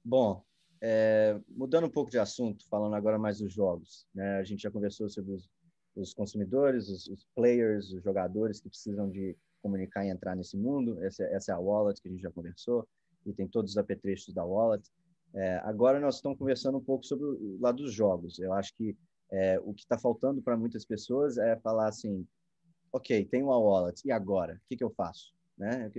[0.05, 0.45] Bom,
[0.81, 4.07] é, mudando um pouco de assunto, falando agora mais dos jogos.
[4.15, 4.39] Né?
[4.39, 5.51] A gente já conversou sobre os,
[5.97, 11.03] os consumidores, os, os, players, os jogadores que precisam de comunicar e entrar nesse mundo.
[11.03, 12.89] Essa, essa é a wallet que a gente já conversou
[13.25, 14.89] e tem todos os apetrechos da wallet.
[15.35, 18.39] É, agora nós estamos conversando um pouco sobre o lado dos jogos.
[18.39, 18.97] Eu acho que
[19.33, 22.25] é, o que está faltando para muitas pessoas é falar assim,
[22.93, 24.55] ok, tenho a wallet, e agora?
[24.55, 25.35] O que, que eu faço?
[25.59, 25.91] Né?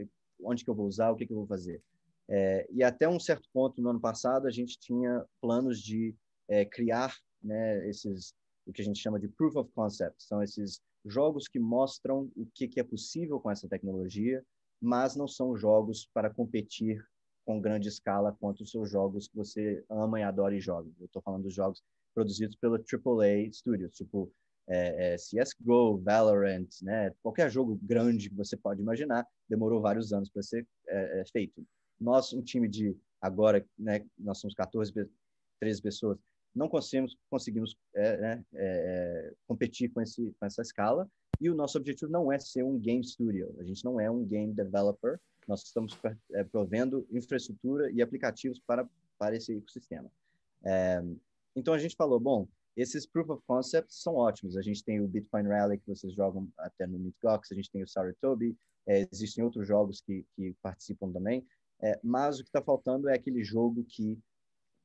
[0.41, 1.11] Onde que eu vou usar?
[1.11, 1.81] O que, que eu vou fazer?
[2.29, 6.15] É, e até um certo ponto no ano passado a gente tinha planos de
[6.47, 8.33] é, criar né, esses
[8.67, 12.45] o que a gente chama de proof of concept, são esses jogos que mostram o
[12.53, 14.43] que, que é possível com essa tecnologia,
[14.81, 17.03] mas não são jogos para competir
[17.45, 20.91] com grande escala quanto os seus jogos que você ama e adora e joga.
[20.99, 21.81] Eu estou falando dos jogos
[22.13, 24.29] produzidos pela AAA Studios, tipo
[24.67, 27.11] é, é, CSGO, Valorant, né?
[27.23, 31.65] qualquer jogo grande que você pode imaginar, demorou vários anos para ser é, é, feito.
[31.97, 34.93] Nós, um time de agora, né, nós somos 14,
[35.59, 36.19] 13 pessoas,
[36.57, 41.09] não conseguimos, conseguimos é, né, é, é, competir com, esse, com essa escala.
[41.39, 44.25] E o nosso objetivo não é ser um game studio, a gente não é um
[44.25, 45.97] game developer, nós estamos
[46.33, 48.89] é, provendo infraestrutura e aplicativos para,
[49.19, 50.11] para esse ecossistema.
[50.65, 51.03] É,
[51.55, 54.57] então a gente falou, bom, esses proof of concepts são ótimos.
[54.57, 57.83] A gente tem o Bitcoin Rally, que vocês jogam até no MeetGox, a gente tem
[57.83, 61.45] o Saratobi, é, existem outros jogos que, que participam também,
[61.81, 64.17] é, mas o que está faltando é aquele jogo que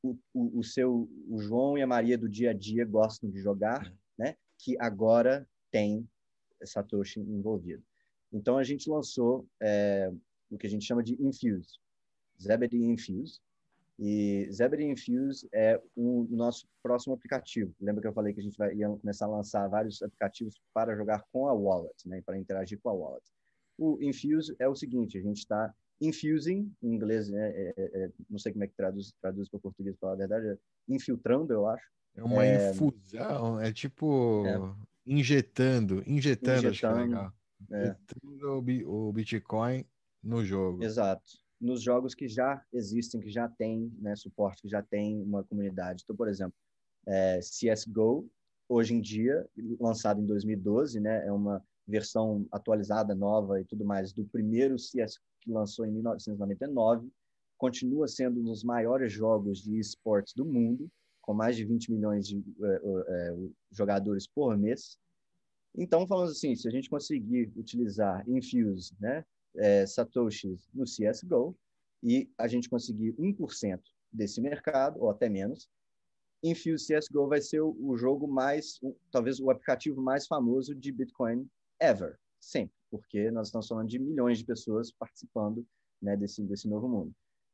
[0.03, 3.95] o, o, seu, o João e a Maria do dia a dia gostam de jogar,
[4.19, 4.37] né?
[4.59, 6.09] que agora tem
[6.65, 7.83] Satoshi envolvido.
[8.33, 10.11] Então, a gente lançou é,
[10.51, 11.79] o que a gente chama de Infuse,
[12.41, 13.41] Zebedee Infuse,
[13.99, 17.75] e Zebedee Infuse é o nosso próximo aplicativo.
[17.81, 20.97] Lembra que eu falei que a gente vai ia começar a lançar vários aplicativos para
[20.97, 23.25] jogar com a wallet, né, para interagir com a wallet.
[23.79, 25.75] O Infuse é o seguinte, a gente está
[26.07, 29.59] infusing, em inglês, né, é, é, é, não sei como é que traduz, traduz para
[29.59, 31.87] o português, para a verdade, é infiltrando, eu acho.
[32.15, 34.45] É uma é, infusão, é tipo
[35.07, 37.33] injetando, injetando, injetando, acho que é legal.
[37.71, 39.87] Injetando o Bitcoin
[40.23, 40.85] no jogo.
[40.85, 45.45] Exato nos jogos que já existem, que já tem né, suporte, que já tem uma
[45.45, 46.03] comunidade.
[46.03, 46.55] Então, por exemplo,
[47.07, 48.29] é, CSGO,
[48.69, 49.47] hoje em dia,
[49.79, 55.21] lançado em 2012, né, é uma versão atualizada, nova e tudo mais, do primeiro CS
[55.43, 57.11] que lançou em 1999,
[57.59, 62.27] continua sendo um dos maiores jogos de esportes do mundo, com mais de 20 milhões
[62.27, 63.37] de é,
[63.71, 64.99] jogadores por mês.
[65.75, 69.25] Então, falando assim, se a gente conseguir utilizar Infuse, né,
[69.57, 71.57] é, satoshis no CSGO
[72.03, 73.81] e a gente conseguir 1%
[74.13, 75.69] desse mercado, ou até menos,
[76.43, 80.91] Infuse CSGO vai ser o, o jogo mais, o, talvez o aplicativo mais famoso de
[80.91, 81.49] Bitcoin
[81.81, 85.67] ever, sempre, porque nós estamos falando de milhões de pessoas participando
[86.01, 87.13] né, desse, desse novo mundo.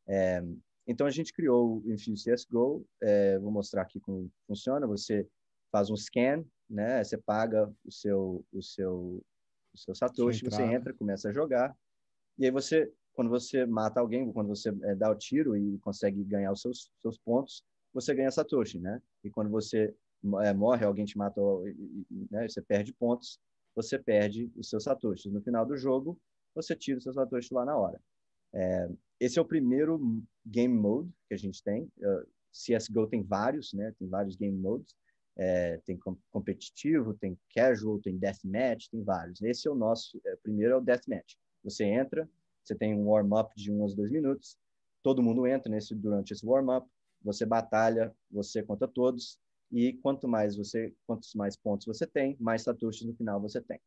[0.08, 0.42] É,
[0.84, 5.28] então, a gente criou o Infuse CSGO, é, vou mostrar aqui como funciona, você
[5.70, 9.22] faz um scan, né, você paga o seu, o seu,
[9.72, 11.76] o seu Satoshi, você entra, começa a jogar,
[12.36, 16.24] e aí você, quando você mata alguém, quando você é, dá o tiro e consegue
[16.24, 19.00] ganhar os seus, seus pontos, você ganha Satoshi, né?
[19.24, 19.94] E quando você
[20.42, 21.40] é, morre, alguém te mata,
[22.30, 23.38] né, você perde pontos,
[23.78, 25.32] você perde os seus Satoshis.
[25.32, 26.20] No final do jogo,
[26.52, 28.00] você tira os seus Satoshis lá na hora.
[28.52, 30.00] É, esse é o primeiro
[30.44, 31.84] game mode que a gente tem.
[31.98, 33.94] Uh, CSGO tem vários, né?
[33.96, 34.96] Tem vários game modes.
[35.36, 39.40] É, tem com competitivo, tem casual, tem deathmatch, tem vários.
[39.42, 41.36] Esse é o nosso, é, primeiro é o deathmatch.
[41.62, 42.28] Você entra,
[42.64, 44.58] você tem um warm-up de uns dois minutos,
[45.00, 46.88] todo mundo entra nesse durante esse warm-up,
[47.22, 49.38] você batalha, você conta todos,
[49.70, 53.80] e quanto mais você, quantos mais pontos você tem, mais satoshis no final você tem.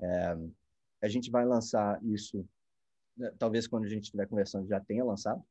[0.00, 0.36] É,
[1.02, 2.46] a gente vai lançar isso,
[3.16, 5.42] né, talvez quando a gente estiver conversando já tenha lançado,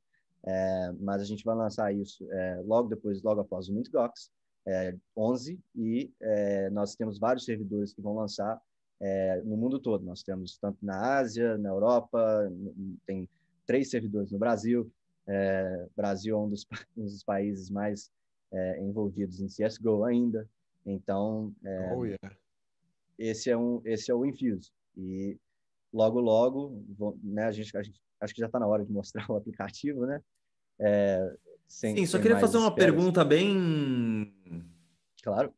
[0.44, 4.32] é, mas a gente vai lançar isso é, logo depois, logo após o Mintgox,
[4.66, 8.62] é, 11, e é, nós temos vários servidores que vão lançar
[9.00, 10.06] é, no mundo todo.
[10.06, 12.52] Nós temos tanto na Ásia, na Europa,
[13.06, 13.30] tem
[13.66, 14.92] três servidores no Brasil.
[15.26, 16.66] É, Brasil é um dos,
[16.98, 18.12] um dos países mais
[18.52, 20.48] é, envolvidos em CSGO ainda.
[20.86, 22.38] Então, é, oh, yeah.
[23.18, 24.72] esse, é um, esse é o Infuse.
[24.96, 25.38] E
[25.94, 26.84] logo, logo,
[27.24, 30.06] né, a, gente, a gente acho que já está na hora de mostrar o aplicativo,
[30.06, 30.22] né?
[30.80, 31.36] É,
[31.68, 34.34] sem, Sim, só queria fazer uma pergunta bem...
[35.22, 35.54] Claro.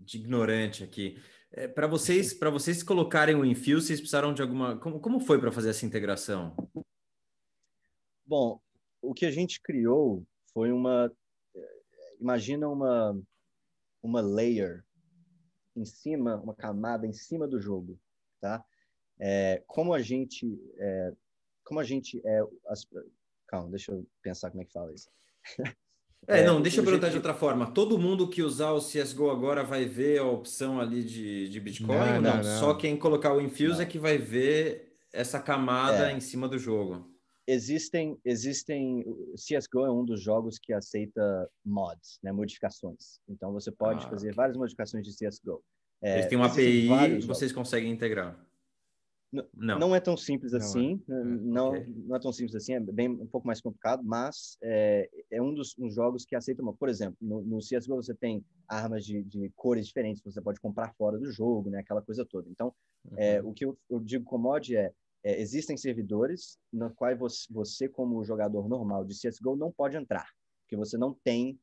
[0.00, 1.18] De ignorante aqui.
[1.52, 4.76] É, para vocês, para vocês colocarem o Infuse, vocês precisaram de alguma.
[4.78, 6.54] Como, como foi para fazer essa integração?
[8.24, 8.60] Bom,
[9.02, 11.10] o que a gente criou foi uma.
[12.20, 13.18] Imagina uma
[14.02, 14.84] uma layer
[15.76, 17.98] em cima, uma camada em cima do jogo,
[18.40, 18.64] tá?
[19.18, 20.46] É, como a gente
[20.78, 21.12] é,
[21.64, 22.86] como a gente é as,
[23.46, 25.08] calma, deixa eu pensar como é que fala isso.
[26.26, 27.70] É, não, deixa eu perguntar de outra forma.
[27.72, 31.96] Todo mundo que usar o CSGO agora vai ver a opção ali de, de Bitcoin
[31.96, 32.36] não, ou não?
[32.36, 32.42] não?
[32.42, 33.80] Só quem colocar o Infuse não.
[33.80, 36.14] é que vai ver essa camada é.
[36.14, 37.09] em cima do jogo.
[37.46, 39.04] Existem, existem.
[39.34, 43.18] CSGO é um dos jogos que aceita mods, né, modificações.
[43.28, 44.36] Então você pode ah, fazer okay.
[44.36, 45.62] várias modificações de CSGO.
[46.02, 48.38] É, Eles têm uma API vocês conseguem integrar.
[49.54, 49.78] Não.
[49.78, 51.24] não é tão simples assim, não é.
[51.24, 51.38] Né?
[51.40, 51.86] não, okay.
[51.86, 55.54] não é tão simples assim, é bem um pouco mais complicado, mas é, é um
[55.54, 56.74] dos um jogos que aceita uma.
[56.74, 60.92] Por exemplo, no, no CSGO você tem armas de, de cores diferentes, você pode comprar
[60.94, 61.78] fora do jogo, né?
[61.78, 62.48] Aquela coisa toda.
[62.50, 62.74] Então,
[63.16, 63.46] é, uhum.
[63.46, 64.92] é, o que eu, eu digo com mod é,
[65.22, 70.28] é, existem servidores no quais você, você, como jogador normal de CSGO, não pode entrar,
[70.62, 71.58] porque você não tem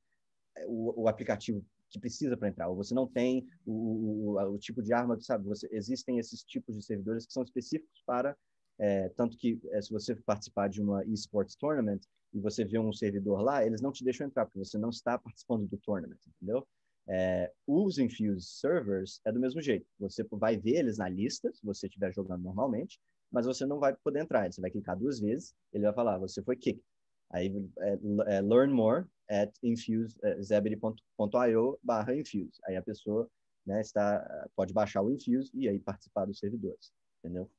[0.55, 4.57] é, o, o aplicativo que precisa para entrar, ou você não tem o, o, o,
[4.57, 5.45] tipo de arma, sabe?
[5.45, 8.35] Você, existem esses tipos de servidores que são específicos para,
[8.77, 12.01] é, tanto que é, se você participar de uma esports tournament
[12.33, 15.17] e você vê um servidor lá, eles não te deixam entrar, porque você não está
[15.17, 16.67] participando do tournament, entendeu?
[17.09, 19.87] É, os Infuse servers é do mesmo jeito.
[19.97, 22.99] Você vai ver eles na lista, se você estiver jogando normalmente,
[23.31, 24.51] mas você não vai poder entrar.
[24.51, 26.83] Você vai clicar duas vezes, ele vai falar, você foi kicked.
[27.29, 32.59] Aí, é, é, learn more, at infuse, uh, zebedee.io barra infuse.
[32.65, 33.29] Aí a pessoa
[33.67, 37.51] né, está, pode baixar o Infuse e aí participar dos servidores, entendeu?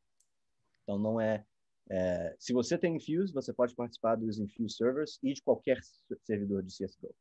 [0.83, 1.45] Então não é,
[1.91, 5.79] é, se você tem Infuse, você pode participar dos Infuse servers e de qualquer
[6.23, 7.15] servidor de CSGO,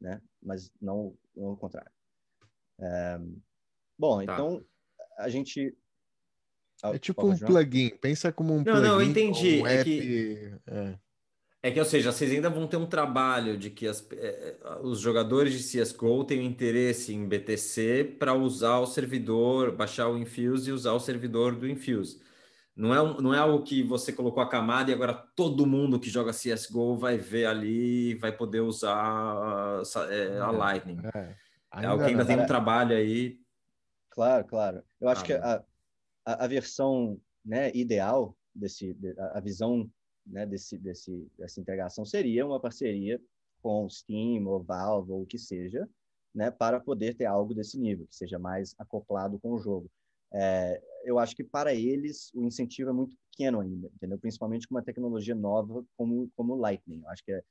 [0.00, 0.20] né?
[0.42, 1.92] Mas não, não o contrário.
[2.80, 3.20] É,
[3.96, 4.34] bom, tá.
[4.34, 4.64] então
[5.16, 5.72] a gente
[6.92, 7.90] é tipo um plugin.
[8.00, 8.80] Pensa como um não, plugin.
[8.80, 9.62] Não, não, eu entendi.
[9.62, 10.52] Um é que...
[10.66, 10.94] É.
[11.64, 15.00] É que, ou seja, vocês ainda vão ter um trabalho de que as, é, os
[15.00, 20.72] jogadores de CSGO têm interesse em BTC para usar o servidor, baixar o Infuse e
[20.74, 22.20] usar o servidor do Infuse.
[22.76, 26.10] Não é, não é algo que você colocou a camada e agora todo mundo que
[26.10, 29.80] joga CSGO vai ver ali vai poder usar
[30.10, 30.98] é, a Lightning.
[31.14, 31.34] É,
[31.82, 33.38] é algo que ainda tem um trabalho aí.
[34.10, 34.82] Claro, claro.
[35.00, 35.64] Eu acho ah, que a,
[36.24, 38.96] a, a, versão né, ideal desse,
[39.32, 39.90] a, visão
[40.26, 43.20] né, desse, desse, dessa integração seria uma parceria
[43.62, 45.88] com Steam ou Valve ou o que seja,
[46.34, 49.90] né, para poder ter algo desse nível, que seja mais acoplado com o jogo.
[50.32, 54.18] É, eu acho que para eles o incentivo é muito pequeno ainda, entendeu?
[54.18, 57.02] Principalmente com uma tecnologia nova como como Lightning.
[57.02, 57.42] Eu acho que é,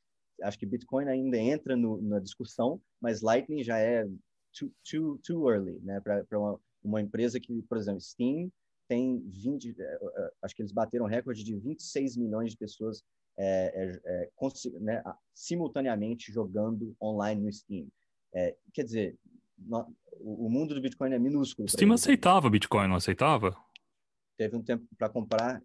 [0.41, 4.05] acho que Bitcoin ainda entra no, na discussão, mas Lightning já é
[4.51, 6.01] too, too, too early, né?
[6.01, 8.51] Para uma, uma empresa que, por exemplo, Steam
[8.87, 13.03] tem 20, é, é, acho que eles bateram recorde de 26 milhões de pessoas
[13.37, 15.03] é, é, é né,
[15.33, 17.87] simultaneamente jogando online no Steam.
[18.33, 19.17] É, quer dizer,
[19.57, 21.67] no, o mundo do Bitcoin é minúsculo.
[21.67, 23.55] Steam aceitava Bitcoin, não aceitava?
[24.37, 25.61] Teve um tempo para comprar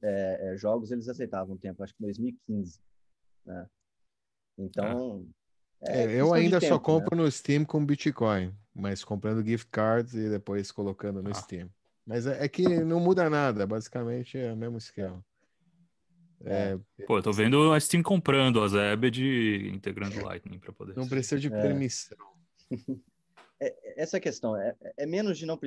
[0.56, 2.78] jogos, eles aceitavam um tempo, acho que 2015.
[3.46, 3.66] Né?
[4.58, 5.26] Então.
[6.10, 7.22] eu ainda tempo, só compro né?
[7.22, 11.34] no Steam com Bitcoin, mas comprando gift cards e depois colocando no ah.
[11.34, 11.70] Steam.
[12.08, 15.22] Mas é, é, que não muda nada, basicamente é o mesmo esquema.
[16.42, 20.96] É, Pô, eu tô vendo a Steam comprando a Zebed e integrando Lightning para poder.
[20.96, 21.62] Não precisa de é.
[21.62, 22.18] permissão.
[23.60, 25.58] É, essa questão é, é, menos de não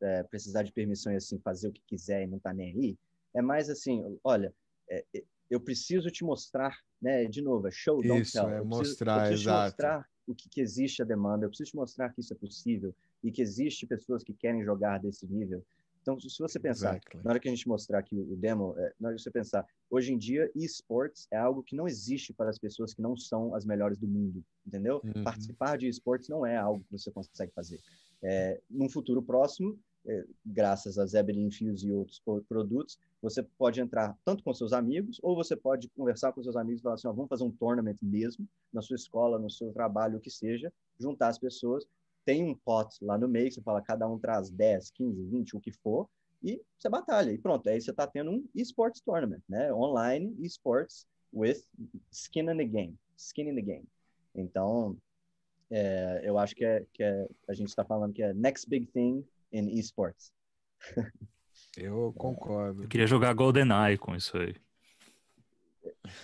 [0.00, 2.96] é, precisar de permissão e assim fazer o que quiser e não tá nem aí.
[3.34, 4.54] É mais assim, olha,
[4.88, 5.04] é,
[5.50, 7.24] eu preciso te mostrar, né?
[7.24, 8.48] De novo, é show, don't isso, tell.
[8.48, 9.64] É eu preciso, mostrar, eu preciso exato.
[9.64, 11.44] mostrar o que, que existe a demanda.
[11.44, 12.94] Eu preciso te mostrar que isso é possível
[13.26, 15.64] e que existe pessoas que querem jogar desse nível.
[16.00, 17.20] Então, se você pensar, exactly.
[17.24, 19.66] na hora que a gente mostrar aqui o demo, é, na hora que você pensar,
[19.90, 23.52] hoje em dia, esports é algo que não existe para as pessoas que não são
[23.56, 25.00] as melhores do mundo, entendeu?
[25.02, 25.24] Uhum.
[25.24, 27.80] Participar de esportes não é algo que você consegue fazer.
[28.22, 34.16] É, num futuro próximo, é, graças a Zebedee Infuse e outros produtos, você pode entrar
[34.24, 37.12] tanto com seus amigos, ou você pode conversar com seus amigos e falar assim, ó,
[37.12, 41.26] vamos fazer um tournament mesmo, na sua escola, no seu trabalho, o que seja, juntar
[41.28, 41.84] as pessoas
[42.26, 45.60] tem um pot lá no meio, você fala, cada um traz 10, 15, 20, o
[45.60, 46.08] que for,
[46.42, 47.30] e você batalha.
[47.30, 49.72] E pronto, aí você está tendo um esports tournament, né?
[49.72, 51.62] Online esports with
[52.10, 52.98] skin in the game.
[53.16, 53.88] Skin in the game.
[54.34, 54.98] Então,
[55.70, 58.86] é, eu acho que, é, que é, a gente está falando que é next big
[58.86, 60.32] thing in esports.
[61.78, 62.82] eu concordo.
[62.82, 64.54] Eu queria jogar GoldenEye com isso aí.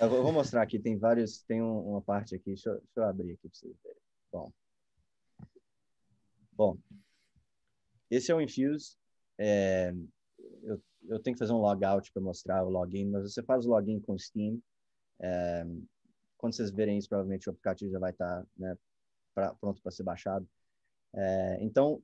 [0.01, 3.33] Eu vou mostrar aqui, tem vários, tem uma parte aqui, deixa eu, deixa eu abrir
[3.33, 4.03] aqui para vocês verem.
[4.33, 4.53] Bom,
[6.53, 6.79] Bom,
[8.11, 8.97] esse é o Infuse.
[9.39, 9.93] É,
[10.63, 13.71] eu, eu, tenho que fazer um logout para mostrar o login, mas você faz o
[13.71, 14.63] login com o Steam.
[15.21, 15.65] É,
[16.37, 18.77] quando vocês verem isso, provavelmente o aplicativo já vai estar tá, né,
[19.61, 20.47] pronto para ser baixado.
[21.15, 22.03] É, então,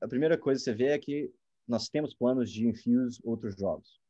[0.00, 1.30] a primeira coisa que você vê é que
[1.68, 4.00] nós temos planos de Infuse outros jogos.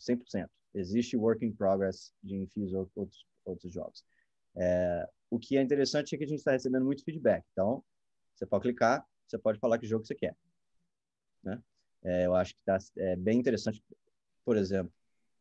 [0.00, 0.48] 100%.
[0.74, 4.04] Existe work in progress de Infuse outros, outros jogos.
[4.56, 7.44] É, o que é interessante é que a gente está recebendo muito feedback.
[7.52, 7.84] Então,
[8.34, 10.36] você pode clicar, você pode falar que jogo você quer.
[11.42, 11.60] Né?
[12.02, 13.82] É, eu acho que está é, bem interessante.
[14.44, 14.92] Por exemplo,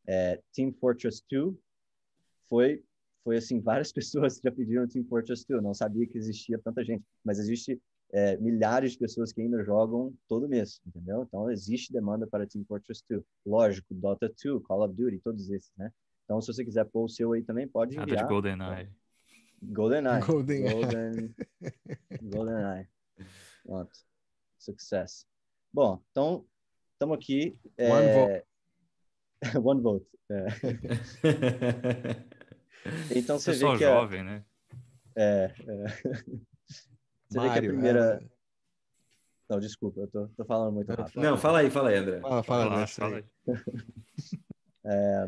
[0.07, 1.55] é, Team Fortress 2
[2.49, 2.83] foi,
[3.23, 5.61] foi assim, várias pessoas já pediram Team Fortress 2.
[5.61, 7.81] Não sabia que existia tanta gente, mas existe
[8.11, 11.23] é, milhares de pessoas que ainda jogam todo mês, entendeu?
[11.23, 13.23] Então, existe demanda para Team Fortress 2.
[13.45, 15.91] Lógico, Dota 2, Call of Duty, todos esses, né?
[16.23, 18.07] Então, se você quiser pôr o seu aí também, pode enviar.
[18.07, 18.89] Nada de GoldenEye.
[19.63, 20.21] GoldenEye.
[20.21, 20.73] GoldenEye.
[20.73, 21.35] Golden,
[22.23, 22.87] GoldenEye.
[23.63, 23.91] Pronto.
[24.57, 25.25] Success.
[25.71, 26.45] Bom, então,
[26.93, 27.57] estamos aqui.
[27.77, 27.91] É...
[27.91, 28.45] One vote.
[29.67, 30.07] One vote.
[30.29, 30.45] É.
[33.17, 33.83] então você, você vê que.
[33.83, 34.23] jovem, a...
[34.23, 34.45] né?
[35.15, 35.53] É.
[35.67, 35.87] é...
[37.27, 38.21] Você Mário, vê que a primeira.
[38.21, 38.33] É...
[39.49, 41.21] Não, desculpa, eu tô, tô falando muito rápido.
[41.21, 42.19] Não, fala aí, fala aí, André.
[42.21, 43.25] Fala, fala, fala, fala aí.
[44.85, 45.25] é,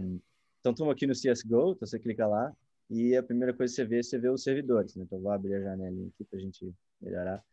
[0.59, 2.51] então, estamos aqui no CSGO, então você clica lá,
[2.89, 5.03] e a primeira coisa que você vê, você vê os servidores, né?
[5.03, 7.43] Então, vou abrir a janelinha aqui para a gente melhorar.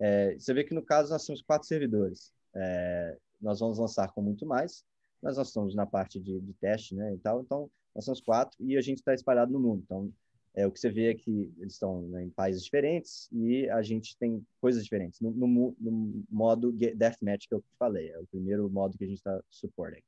[0.00, 2.32] É, você vê que no caso nós temos quatro servidores.
[2.54, 4.84] É, nós vamos lançar com muito mais,
[5.22, 7.40] mas nós estamos na parte de, de, teste, né, e tal.
[7.40, 9.82] Então nós temos quatro e a gente está espalhado no mundo.
[9.84, 10.12] Então
[10.54, 13.82] é, o que você vê é que eles estão né, em países diferentes e a
[13.82, 15.20] gente tem coisas diferentes.
[15.20, 19.18] No, no, no, modo Deathmatch que eu falei, é o primeiro modo que a gente
[19.18, 20.02] está supporting.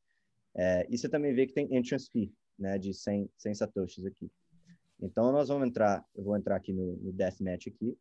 [0.55, 4.31] É, e você também vê que tem entrance fee, né, de 100, 100 satoshis aqui.
[5.01, 7.97] Então, nós vamos entrar, eu vou entrar aqui no, no Deathmatch aqui,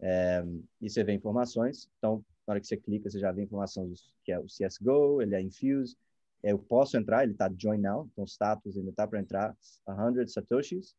[0.00, 0.44] é,
[0.80, 1.88] e você vê informações.
[1.98, 5.34] Então, na hora que você clica, você já vê informações que é o CSGO, ele
[5.34, 5.96] é Infuse.
[6.42, 10.94] Eu posso entrar, ele está Join Now, então status ainda está para entrar 100 satoshis.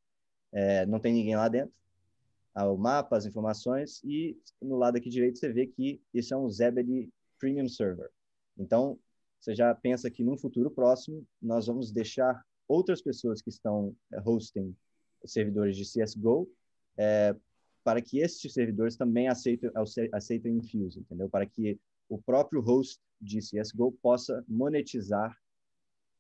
[0.52, 1.74] É, não tem ninguém lá dentro.
[2.56, 6.50] O mapa, as informações, e no lado aqui direito você vê que isso é um
[6.50, 7.08] Zebedee
[7.40, 8.10] Premium Server.
[8.58, 8.98] Então,
[9.40, 14.20] você já pensa que num futuro próximo nós vamos deixar outras pessoas que estão é,
[14.20, 14.76] hosting
[15.24, 16.50] servidores de CSGO
[16.98, 17.36] é,
[17.88, 19.72] para que esses servidores também aceitem,
[20.12, 21.30] aceitem Infuse, entendeu?
[21.30, 21.80] Para que
[22.10, 25.34] o próprio host de CSGO possa monetizar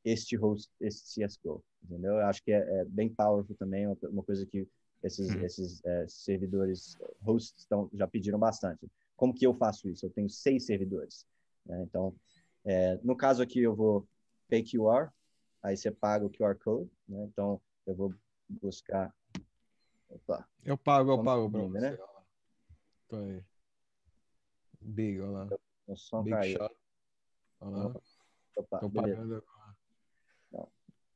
[0.01, 2.13] este host, este CSGO, entendeu?
[2.13, 4.65] Eu acho que é, é bem powerful também, uma, uma coisa que
[5.03, 5.41] esses, uhum.
[5.41, 8.89] esses é, servidores hosts estão, já pediram bastante.
[9.17, 10.05] Como que eu faço isso?
[10.05, 11.25] Eu tenho seis servidores.
[11.65, 11.83] Né?
[11.83, 12.15] Então,
[12.63, 14.07] é, no caso aqui, eu vou
[14.47, 15.09] pay QR,
[15.61, 17.25] aí você paga o QR Code, né?
[17.25, 18.13] Então, eu vou
[18.47, 19.13] buscar.
[20.09, 20.47] Opa.
[20.63, 21.69] Eu pago, eu pago, bro.
[21.69, 21.97] Né?
[23.07, 23.43] Tô aí.
[24.81, 25.49] Big, olha lá.
[25.87, 26.57] O som Big caiu.
[26.57, 26.75] Shot.
[27.59, 27.95] Olha lá.
[28.57, 29.15] Opa, Tô beleza.
[29.15, 29.43] pagando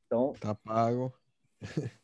[0.06, 0.34] Então.
[0.34, 1.12] Tá pago.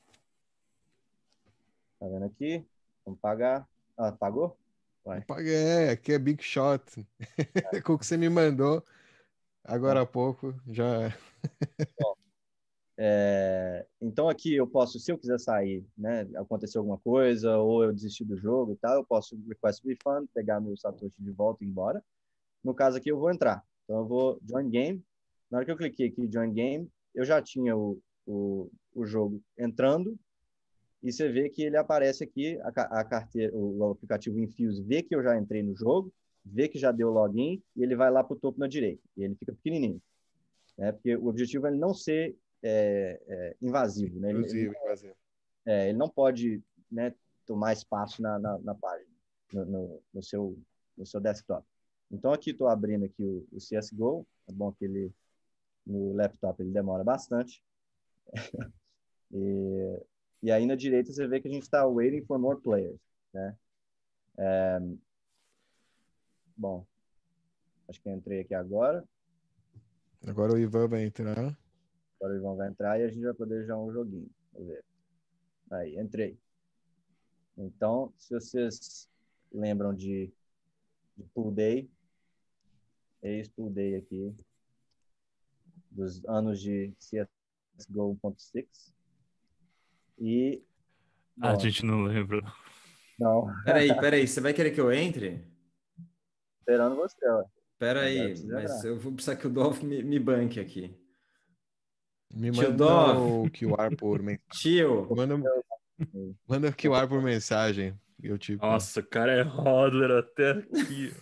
[1.98, 2.66] tá vendo aqui?
[3.04, 3.68] Vamos pagar.
[3.96, 4.56] Ah, pagou?
[5.04, 5.18] Vai.
[5.18, 7.06] Eu paguei, aqui é Big Shot.
[7.72, 7.80] É.
[7.82, 8.82] Com o que você me mandou
[9.64, 11.10] agora há pouco, já.
[12.00, 12.16] Bom,
[13.00, 17.92] é, então aqui eu posso, se eu quiser sair, né, acontecer alguma coisa ou eu
[17.92, 21.66] desistir do jogo e tal, eu posso request refund, pegar meu satoshi de volta e
[21.68, 22.04] ir embora.
[22.62, 23.62] No caso aqui eu vou entrar.
[23.84, 25.00] Então eu vou join game.
[25.48, 29.40] Na hora que eu cliquei aqui join game, eu já tinha o, o, o jogo
[29.56, 30.18] entrando
[31.00, 35.04] e você vê que ele aparece aqui a, a carteira, o, o aplicativo Infuse vê
[35.04, 36.12] que eu já entrei no jogo,
[36.44, 39.22] vê que já deu login e ele vai lá para o topo na direita e
[39.22, 40.02] ele fica pequenininho.
[40.76, 40.90] Né?
[40.90, 44.30] Porque o objetivo é não ser é, é, invasivo, né?
[44.30, 45.14] Ele, invasivo, ele, invasivo.
[45.66, 47.14] É, ele não pode né,
[47.46, 49.10] tomar espaço na, na, na página,
[49.52, 50.58] no, no, no, seu,
[50.96, 51.66] no seu desktop.
[52.10, 54.26] Então, aqui estou abrindo aqui o, o, CSGO.
[54.48, 55.12] É bom que ele,
[55.86, 57.62] no laptop, ele demora bastante.
[59.30, 60.02] e,
[60.42, 62.98] e aí, na direita, você vê que a gente está waiting for more players,
[63.32, 63.56] né?
[64.38, 64.78] É,
[66.56, 66.86] bom,
[67.88, 69.04] acho que eu entrei aqui agora.
[70.26, 71.56] Agora o Ivan vai entrar.
[72.20, 74.30] Agora o Ivan vai entrar e a gente vai poder jogar um joguinho.
[74.52, 74.84] Vamos ver.
[75.70, 76.38] Aí, entrei.
[77.56, 79.08] Então, se vocês
[79.52, 80.32] lembram de,
[81.16, 81.90] de Pool Day,
[83.22, 84.34] ex-Pool Day aqui,
[85.90, 88.92] dos anos de CSGO 1.6.
[90.18, 90.62] E.
[91.40, 92.42] Ah, a gente não lembra.
[93.18, 93.46] Não.
[93.64, 95.44] Peraí, peraí, você vai querer que eu entre?
[96.60, 97.44] Esperando você, ó.
[97.78, 100.97] Peraí, mas eu vou precisar que o Dolph me, me banque aqui.
[102.34, 104.48] Me manda o QR por mensagem.
[104.52, 105.08] Tio.
[105.14, 105.36] Manda,
[106.46, 107.94] manda o QR por mensagem.
[108.22, 108.64] Eu, tipo...
[108.64, 111.14] Nossa, o cara é hodler até aqui.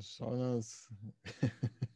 [0.00, 0.88] Só nas.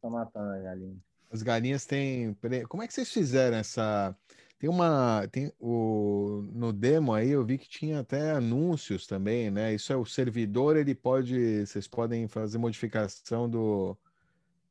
[0.00, 0.96] Tô matando a galinha.
[1.30, 2.36] As galinhas têm.
[2.68, 4.14] Como é que vocês fizeram essa.
[4.58, 5.26] Tem uma.
[5.30, 6.42] Tem o...
[6.52, 9.72] No demo aí eu vi que tinha até anúncios também, né?
[9.72, 11.66] Isso é o servidor, ele pode.
[11.66, 13.96] Vocês podem fazer modificação do.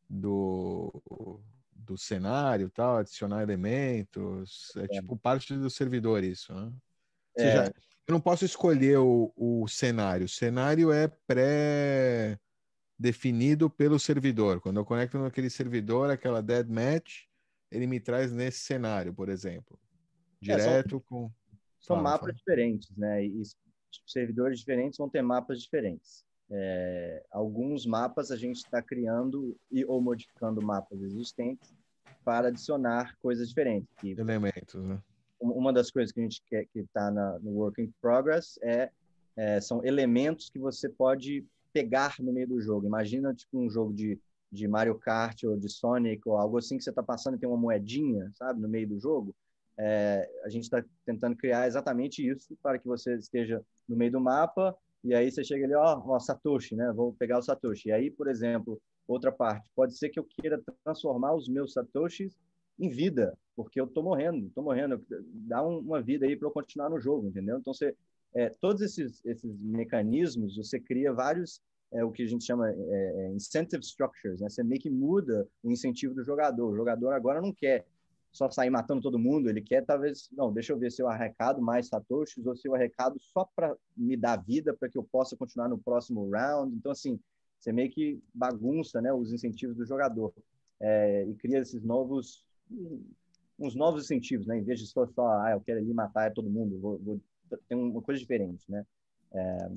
[0.09, 0.91] Do
[1.89, 4.71] do cenário tal, adicionar elementos.
[4.77, 4.87] É, é.
[4.87, 6.63] tipo parte do servidor isso, né?
[6.63, 6.73] Ou
[7.43, 7.73] seja, é.
[8.07, 10.25] eu não posso escolher o, o cenário.
[10.25, 14.61] O cenário é pré-definido pelo servidor.
[14.61, 17.23] Quando eu conecto naquele servidor, aquela dead match,
[17.71, 19.79] ele me traz nesse cenário, por exemplo.
[20.39, 21.31] Direto é, são, com.
[21.79, 22.33] São fala, mapas fala.
[22.33, 23.25] diferentes, né?
[23.25, 23.41] E
[24.05, 26.23] servidores diferentes vão ter mapas diferentes.
[26.51, 31.71] É, alguns mapas a gente está criando e ou modificando mapas existentes
[32.23, 33.89] para adicionar coisas diferentes.
[33.99, 34.99] Que, Elementos, né?
[35.39, 38.89] Uma das coisas que a gente quer que está no work in progress é,
[39.37, 42.85] é, são elementos que você pode pegar no meio do jogo.
[42.85, 44.19] Imagina tipo um jogo de,
[44.51, 47.47] de Mario Kart ou de Sonic ou algo assim que você está passando e tem
[47.47, 49.33] uma moedinha, sabe, no meio do jogo.
[49.77, 54.19] É, a gente está tentando criar exatamente isso para que você esteja no meio do
[54.19, 56.91] mapa e aí você chega ali, ó, ó, Satoshi, né?
[56.93, 57.89] Vou pegar o Satoshi.
[57.89, 58.81] E aí, por exemplo,
[59.13, 62.37] outra parte, pode ser que eu queira transformar os meus Satoshis
[62.79, 65.03] em vida, porque eu tô morrendo, tô morrendo.
[65.47, 67.57] Dá um, uma vida aí para eu continuar no jogo, entendeu?
[67.57, 67.95] Então, você,
[68.33, 72.73] é, todos esses, esses mecanismos, você cria vários, é, o que a gente chama é,
[72.73, 74.49] é incentive structures, né?
[74.49, 76.71] Você meio que muda o incentivo do jogador.
[76.71, 77.85] O jogador agora não quer
[78.31, 81.61] só sair matando todo mundo, ele quer talvez, não, deixa eu ver se eu arrecado
[81.61, 85.35] mais satoshis ou se eu arrecado só para me dar vida para que eu possa
[85.35, 86.75] continuar no próximo round.
[86.75, 87.19] Então, assim,
[87.59, 90.33] você meio que bagunça né, os incentivos do jogador
[90.79, 92.45] é, e cria esses novos,
[93.59, 94.57] uns novos incentivos, né?
[94.57, 97.21] Em vez de só, só ah, eu quero ali matar todo mundo, vou, vou
[97.67, 98.85] tem uma coisa diferente, né?
[99.31, 99.71] É,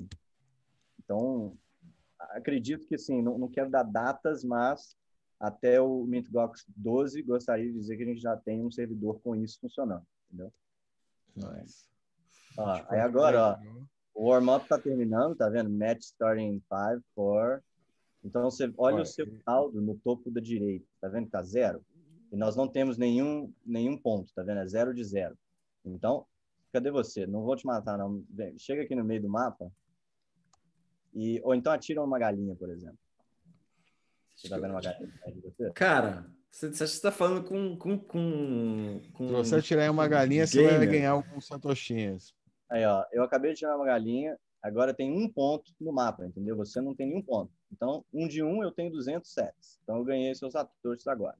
[0.99, 1.57] então,
[2.19, 4.95] acredito que, assim, não, não quero dar datas, mas
[5.39, 9.35] até o MintGox 12, gostaria de dizer que a gente já tem um servidor com
[9.35, 10.53] isso funcionando, entendeu?
[11.35, 11.85] Nice.
[12.57, 13.59] Ó, aí agora, ó,
[14.13, 15.69] o warm-up tá terminando, tá vendo?
[15.69, 17.63] Match starting 5, 4.
[18.23, 21.83] Então, você olha o seu saldo no topo da direita, tá vendo que tá zero?
[22.31, 24.59] E nós não temos nenhum, nenhum ponto, tá vendo?
[24.59, 25.37] É zero de zero.
[25.85, 26.25] Então,
[26.71, 27.27] cadê você?
[27.27, 28.25] Não vou te matar, não.
[28.29, 29.71] Vem, chega aqui no meio do mapa.
[31.13, 32.97] E, ou então atira uma galinha, por exemplo.
[34.35, 35.71] Você tá vendo uma galinha de você?
[35.73, 39.27] Cara, você, você está falando com, com, com, com...
[39.43, 40.71] Se você tirar uma galinha, gamer.
[40.71, 42.33] você vai ganhar alguns satoshinhas.
[42.69, 46.55] Aí, ó, eu acabei de tirar uma galinha, agora tem um ponto no mapa, entendeu?
[46.57, 47.51] Você não tem nenhum ponto.
[47.73, 49.79] Então, um de um, eu tenho 200 sets.
[49.83, 51.37] Então, eu ganhei seus satoshis agora.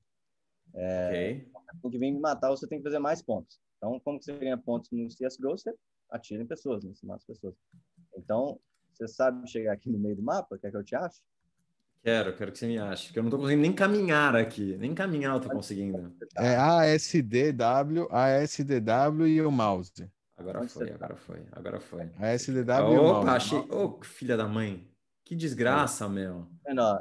[0.74, 1.48] É, okay.
[1.82, 3.60] Tem que vir me matar, você tem que fazer mais pontos.
[3.78, 5.52] Então, como que você ganha pontos no CSGO?
[5.52, 5.74] Você
[6.10, 6.92] atira em pessoas, né?
[6.94, 7.54] Você mata as pessoas.
[8.18, 8.60] Então,
[8.94, 10.58] você sabe chegar aqui no meio do mapa?
[10.58, 11.22] Quer que eu te ache?
[12.04, 14.94] Quero, quero que você me ache, porque eu não tô conseguindo nem caminhar aqui, nem
[14.94, 16.14] caminhar eu tô conseguindo.
[16.38, 20.12] É ASDW, ASDW e o mouse.
[20.36, 22.10] Agora foi, agora foi, agora foi.
[22.20, 23.30] ASDW Opa, e o mouse.
[23.30, 23.60] achei.
[23.60, 24.93] Ô, oh, filha da mãe.
[25.24, 26.48] Que desgraça, meu.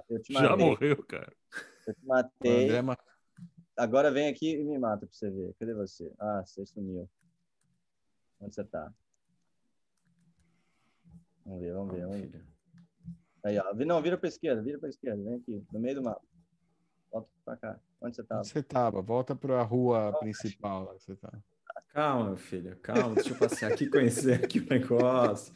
[0.09, 0.49] eu te matei.
[0.49, 1.33] Já morreu, cara.
[1.87, 2.69] Eu te matei.
[3.77, 5.55] Agora vem aqui e me mata pra você ver.
[5.59, 6.13] Cadê você?
[6.19, 7.09] Ah, você sumiu.
[8.41, 8.93] Onde você tá?
[11.45, 12.45] Vamos ver, vamos ver, vamos ver.
[13.45, 13.75] Aí, ó.
[13.75, 15.23] Não, vira pra esquerda, vira pra esquerda.
[15.23, 16.23] Vem aqui, no meio do mapa.
[17.11, 17.81] Volta pra cá.
[18.01, 18.41] Onde você tava?
[18.41, 19.03] Onde você tava?
[19.03, 21.33] Volta pra rua principal lá que você tá.
[21.89, 23.15] Calma, meu filho, calma.
[23.15, 25.53] Deixa eu passear aqui conhecer aqui o negócio.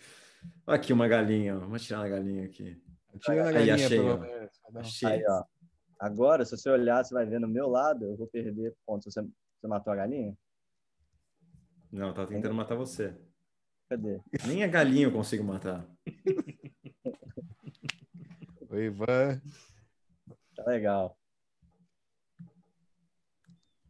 [0.66, 1.60] Aqui uma galinha, ó.
[1.60, 2.80] Vamos tirar uma galinha aqui.
[3.20, 4.50] Tira a galinha, achei, pelo menos.
[4.74, 5.08] Achei.
[5.08, 5.44] Aí, ó.
[5.98, 9.12] Agora, se você olhar, você vai ver no meu lado, eu vou perder pontos.
[9.12, 10.36] Você, você matou a galinha?
[11.90, 13.14] Não, tá tentando matar você.
[13.88, 14.20] Cadê?
[14.46, 15.88] Nem a galinha eu consigo matar.
[18.68, 19.40] Oi, Ivan.
[20.56, 21.16] Tá legal.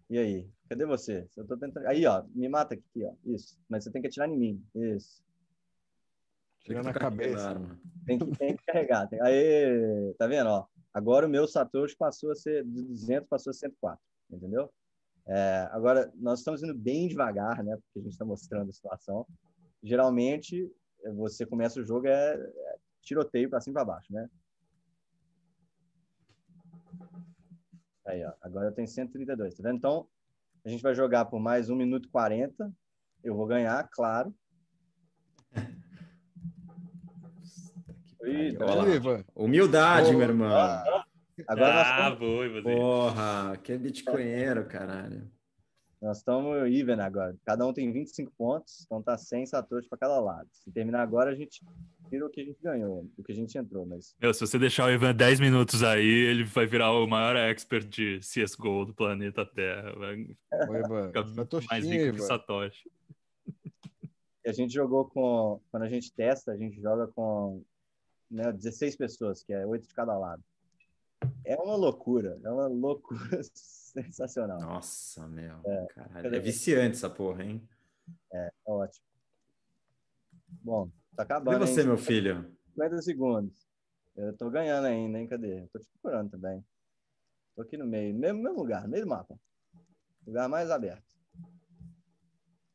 [0.08, 0.50] E aí?
[0.68, 1.28] Cadê você?
[1.36, 1.86] Eu tô tentando...
[1.86, 3.14] Aí, ó, me mata aqui, ó.
[3.24, 3.58] Isso.
[3.68, 4.64] Mas você tem que atirar em mim.
[4.74, 5.24] Isso.
[6.66, 7.54] Tira na cabeça.
[8.04, 9.08] Tem que, tem que carregar.
[9.08, 9.20] Tem...
[9.22, 10.66] Aí, tá vendo, ó?
[10.92, 14.00] Agora o meu Satoshi passou a ser de 200, passou a 104.
[14.30, 14.68] Entendeu?
[15.28, 17.76] É, agora, nós estamos indo bem devagar, né?
[17.76, 19.24] Porque a gente está mostrando a situação.
[19.80, 20.68] Geralmente,
[21.14, 24.28] você começa o jogo é, é tiroteio para cima e para baixo, né?
[28.06, 28.32] Aí, ó.
[28.40, 29.76] Agora eu tenho 132, tá vendo?
[29.76, 30.08] Então,
[30.64, 32.72] a gente vai jogar por mais 1 minuto e 40.
[33.22, 34.34] Eu vou ganhar, claro.
[38.26, 38.66] Eita,
[39.36, 40.48] Humildade, meu irmão.
[41.46, 42.62] Agora ah, nós estamos...
[42.62, 45.30] Porra, que é bitcoinheiro, caralho.
[46.02, 47.36] Nós estamos even agora.
[47.44, 50.48] Cada um tem 25 pontos, então tá 100 satoshis para cada lado.
[50.52, 51.64] Se terminar agora, a gente
[52.10, 54.14] tira o que a gente ganhou, o que a gente entrou, mas...
[54.20, 57.86] Meu, se você deixar o Ivan 10 minutos aí, ele vai virar o maior expert
[57.86, 59.92] de CSGO do planeta Terra.
[59.96, 60.14] Vai
[60.68, 61.12] Oi, Ivan.
[61.70, 62.90] mais rico que Satoshi.
[64.46, 65.60] A gente jogou com...
[65.70, 67.62] Quando a gente testa, a gente joga com
[68.36, 70.44] né, 16 pessoas, que é 8 de cada lado.
[71.44, 74.60] É uma loucura, é uma loucura sensacional.
[74.60, 75.58] Nossa, meu.
[75.64, 77.66] É, caralho, é viciante essa porra, hein?
[78.32, 79.04] É, é ótimo.
[80.62, 81.56] Bom, tá acabando.
[81.56, 81.86] E você, hein?
[81.86, 82.54] meu filho?
[82.74, 83.66] 50 segundos.
[84.14, 85.26] Eu tô ganhando ainda, hein?
[85.26, 85.62] Cadê?
[85.62, 86.64] Eu tô te procurando também.
[87.54, 89.38] Tô aqui no meio, no mesmo, mesmo lugar, no meio do mapa.
[90.26, 91.16] Lugar mais aberto.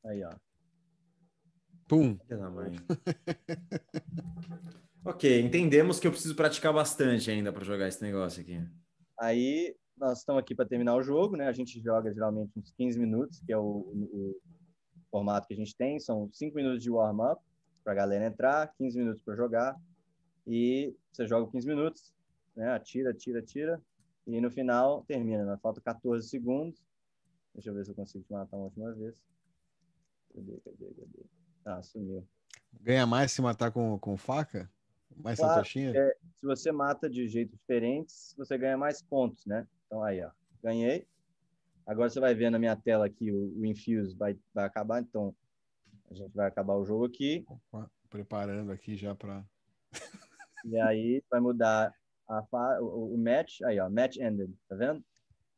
[0.03, 0.34] Aí, ó.
[1.88, 2.18] Pum.
[5.06, 8.60] ok, entendemos que eu preciso praticar bastante ainda para jogar esse negócio aqui.
[9.20, 11.47] Aí nós estamos aqui para terminar o jogo, né?
[11.47, 14.41] A gente joga geralmente uns 15 minutos, que é o, o,
[15.12, 15.99] formato que a gente tem.
[15.99, 17.39] São 5 minutos de warm-up
[17.84, 19.80] para a galera entrar, 15 minutos para jogar.
[20.47, 22.14] E você joga 15 minutos,
[22.56, 22.72] né?
[22.72, 23.82] Atira, atira, atira.
[24.26, 25.58] E no final termina, né?
[25.62, 26.84] Falta 14 segundos.
[27.54, 29.16] Deixa eu ver se eu consigo te matar uma última vez.
[30.34, 31.26] Cadê, cadê, cadê?
[31.66, 32.26] Ah, sumiu.
[32.80, 34.72] Ganha mais se matar com, com faca?
[35.18, 35.93] Mais claro, satoshinha?
[35.95, 39.68] É, se você mata de jeitos diferentes, você ganha mais pontos, né?
[39.86, 40.32] Então aí, ó,
[40.64, 41.07] ganhei.
[41.86, 45.36] Agora você vai ver na minha tela aqui o, o Infuse vai, vai acabar, então
[46.09, 47.45] a gente vai acabar o jogo aqui.
[47.47, 49.43] Opa, preparando aqui já para.
[50.66, 51.93] e aí vai mudar
[52.28, 52.43] a,
[52.82, 55.03] o, o match, aí ó, match ended, tá vendo?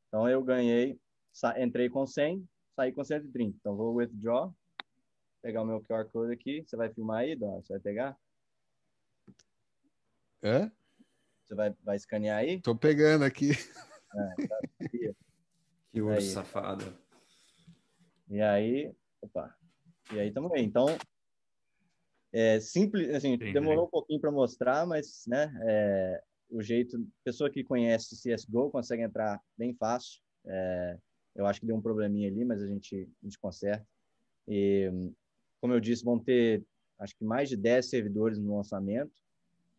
[0.07, 0.99] Então eu ganhei
[1.57, 3.57] entrei com 100, saí com 130.
[3.59, 4.53] Então, vou withdraw,
[5.41, 6.63] pegar o meu QR Code aqui.
[6.65, 7.61] Você vai filmar aí, Dó?
[7.61, 8.17] Você vai pegar?
[10.43, 10.69] É?
[11.41, 12.61] Você vai, vai escanear aí?
[12.61, 13.51] Tô pegando aqui.
[14.13, 15.15] É, tá aqui.
[15.89, 16.95] que urso safado.
[18.29, 19.55] E aí, opa.
[20.11, 20.61] E aí estamos aí.
[20.61, 20.85] Então,
[22.33, 23.53] é simples, assim, Entendi.
[23.53, 29.03] demorou um pouquinho para mostrar, mas, né, é, o jeito, pessoa que conhece CSGO consegue
[29.03, 30.21] entrar bem fácil.
[30.45, 30.97] É,
[31.35, 33.87] eu acho que deu um probleminha ali, mas a gente, a gente conserta.
[34.47, 34.91] E,
[35.61, 36.65] como eu disse, vão ter,
[36.99, 39.22] acho que mais de 10 servidores no lançamento.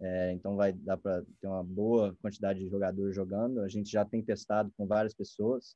[0.04, 3.62] É, então vai dar para ter uma boa quantidade de jogadores jogando.
[3.62, 5.74] A gente já tem testado com várias pessoas,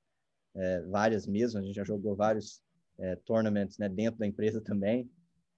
[0.55, 1.59] é, várias mesmo.
[1.59, 2.62] A gente já jogou vários
[2.99, 5.11] é, tournaments né, dentro da empresa também.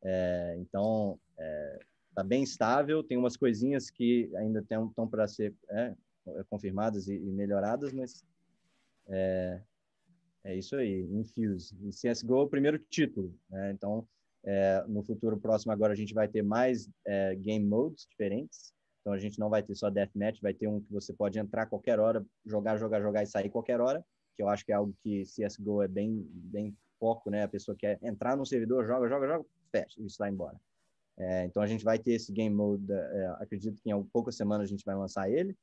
[0.03, 1.18] É, então
[2.11, 3.03] está é, bem estável.
[3.03, 5.93] Tem umas coisinhas que ainda estão para ser é,
[6.49, 8.25] confirmadas e, e, melhoradas, mas
[9.09, 9.61] é,
[10.45, 11.09] é isso aí.
[11.11, 11.75] Infuse.
[11.83, 13.35] E CSGO é o primeiro título.
[13.51, 13.73] Né?
[13.73, 14.07] Então
[14.45, 18.72] é, no futuro próximo agora a gente vai ter mais é, game modes diferentes.
[19.01, 21.66] Então a gente não vai ter só deathmatch, vai ter um que você pode entrar
[21.66, 24.05] qualquer hora, jogar, jogar, jogar e sair qualquer hora,
[24.36, 27.45] que eu acho que é algo que CS:GO é bem bem foco, né?
[27.45, 30.61] A pessoa quer entrar no servidor, joga, joga, joga, fecha, e vai embora.
[31.18, 34.64] É, então a gente vai ter esse game mode, é, acredito que em poucas semanas
[34.64, 35.57] a gente vai lançar ele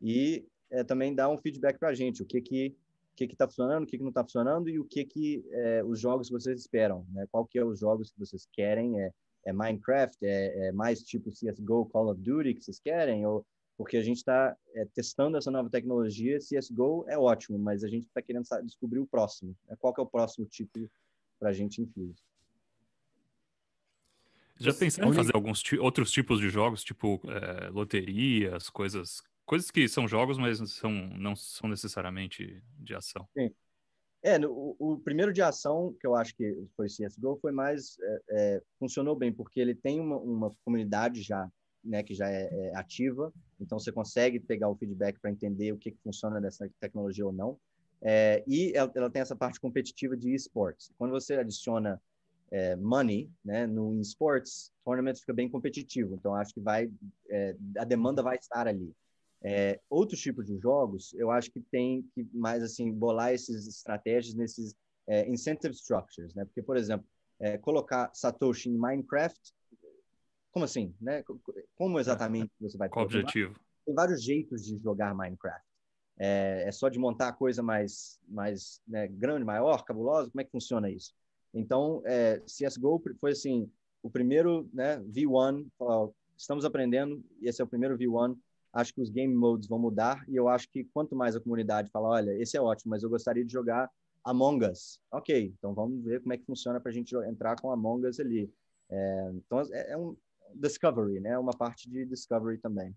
[0.00, 2.76] e é, também dar um feedback para a gente, o que que
[3.18, 5.82] que que está funcionando, o que que não está funcionando e o que que é,
[5.84, 7.26] os jogos que vocês esperam, né?
[7.32, 9.00] Qual que é os jogos que vocês querem?
[9.00, 9.12] É,
[9.46, 10.24] é Minecraft?
[10.24, 13.26] É, é, mais tipo CS:GO, Call of Duty que vocês querem?
[13.26, 13.44] Ou
[13.76, 18.06] porque a gente está é, testando essa nova tecnologia, CS:GO é ótimo, mas a gente
[18.06, 19.54] está querendo descobrir o próximo.
[19.68, 19.76] Né?
[19.80, 20.88] Qual que é o próximo tipo
[21.40, 22.14] para a gente em
[24.56, 29.88] Já pensaram em fazer alguns outros tipos de jogos, tipo é, loterias, coisas coisas que
[29.88, 33.26] são jogos, mas são, não são necessariamente de ação.
[33.36, 33.50] Sim.
[34.22, 37.96] É, o, o, primeiro de ação, que eu acho que foi CSGO, foi mais.
[38.00, 41.48] É, é, funcionou bem, porque ele tem uma, uma comunidade já,
[41.82, 45.78] né, que já é, é ativa, então você consegue pegar o feedback para entender o
[45.78, 47.58] que, que funciona dessa tecnologia ou não.
[48.02, 50.92] É, e ela, ela, tem essa parte competitiva de esportes.
[50.98, 52.00] Quando você adiciona
[52.50, 56.90] é, money né, no esportes, o tournament fica bem competitivo, então acho que vai.
[57.78, 58.92] a demanda vai estar ali.
[59.42, 64.34] É, outros tipos de jogos, eu acho que tem que mais assim bolar essas estratégias
[64.34, 64.74] nesses
[65.06, 66.44] é, incentive structures, né?
[66.44, 67.06] Porque, por exemplo,
[67.38, 69.54] é, colocar Satoshi em Minecraft,
[70.50, 71.22] como assim, né?
[71.76, 72.88] Como exatamente você vai?
[72.88, 73.58] Qual objetivo?
[73.86, 75.66] Tem vários jeitos de jogar Minecraft.
[76.18, 80.30] É, é só de montar a coisa mais, mais né, grande, maior, cabulosa.
[80.30, 81.14] Como é que funciona isso?
[81.54, 83.70] Então, é, CS:GO foi assim
[84.02, 84.98] o primeiro, né?
[84.98, 85.64] V1,
[86.36, 87.24] estamos aprendendo.
[87.40, 88.36] E esse é o primeiro V1
[88.78, 91.90] acho que os game modes vão mudar e eu acho que quanto mais a comunidade
[91.90, 93.90] fala, olha, esse é ótimo, mas eu gostaria de jogar
[94.24, 95.00] Among Us.
[95.10, 98.20] Ok, então vamos ver como é que funciona para a gente entrar com Among Us
[98.20, 98.50] ali.
[98.88, 100.16] É, então é, é, um
[100.54, 101.36] discovery, né?
[101.38, 102.94] Uma parte de discovery também.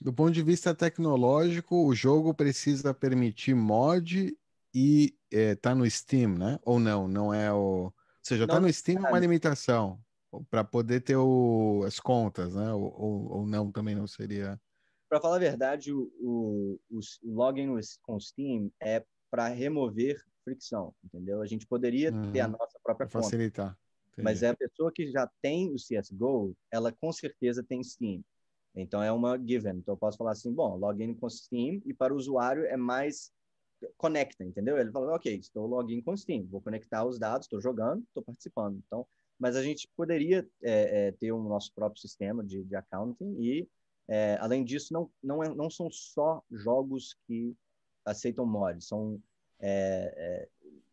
[0.00, 4.36] Do ponto de vista tecnológico, o jogo precisa permitir mod
[4.74, 6.58] e é, tá no Steam, né?
[6.64, 7.06] Ou não?
[7.06, 7.84] Não é o.
[7.84, 10.00] Ou seja, tá não, tá no Steam é uma limitação
[10.48, 12.72] para poder ter o, as contas, né?
[12.72, 14.58] Ou, ou, ou não também não seria
[15.12, 17.68] para falar a verdade, o, o, o login
[18.00, 21.42] com o Steam é para remover fricção, entendeu?
[21.42, 22.32] A gente poderia uhum.
[22.32, 23.20] ter a nossa própria conta.
[23.20, 23.78] Facilitar.
[24.06, 24.24] Entendi.
[24.24, 28.24] Mas é a pessoa que já tem o CSGO, ela com certeza tem Steam.
[28.74, 29.74] Então é uma given.
[29.76, 33.30] Então eu posso falar assim, bom, login com Steam e para o usuário é mais
[33.98, 34.78] conecta, entendeu?
[34.78, 38.80] Ele fala, ok, estou login com Steam, vou conectar os dados, estou jogando, estou participando.
[38.86, 39.06] Então,
[39.38, 43.36] mas a gente poderia é, é, ter o um nosso próprio sistema de, de accounting
[43.38, 43.68] e
[44.12, 47.56] é, além disso, não, não, é, não são só jogos que
[48.04, 49.18] aceitam mods, são
[49.58, 50.48] é, é,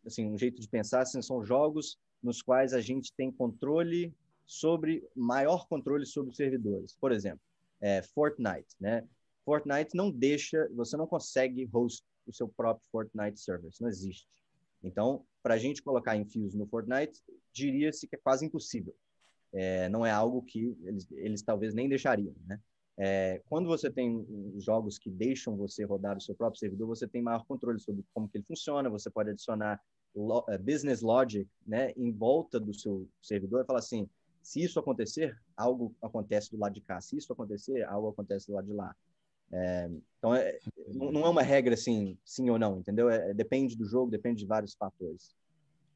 [0.06, 4.14] assim, um jeito de pensar, assim, são jogos nos quais a gente tem controle
[4.46, 6.96] sobre, maior controle sobre os servidores.
[6.98, 7.42] Por exemplo,
[7.78, 9.06] é, Fortnite, né?
[9.44, 14.26] Fortnite não deixa, você não consegue host o seu próprio Fortnite server, isso não existe.
[14.82, 17.20] Então, para a gente colocar Infuse no Fortnite,
[17.52, 18.96] diria-se que é quase impossível.
[19.52, 22.58] É, não é algo que eles, eles talvez nem deixariam, né?
[22.98, 24.26] É, quando você tem
[24.58, 28.28] jogos que deixam você rodar o seu próprio servidor, você tem maior controle sobre como
[28.28, 29.80] que ele funciona, você pode adicionar
[30.14, 34.08] lo, uh, business logic né, em volta do seu servidor e falar assim,
[34.42, 37.00] se isso acontecer, algo acontece do lado de cá.
[37.00, 38.94] Se isso acontecer, algo acontece do lado de lá.
[39.52, 43.10] É, então, é, não é uma regra assim, sim ou não, entendeu?
[43.10, 45.34] É, depende do jogo, depende de vários fatores.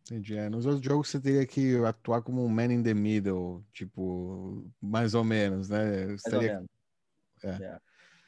[0.02, 0.36] Entendi.
[0.36, 4.64] É, nos outros jogos você teria que atuar como um man in the middle, tipo,
[4.80, 6.16] mais ou menos, né?
[6.30, 6.64] Mais.
[7.44, 7.64] É.
[7.64, 7.80] É.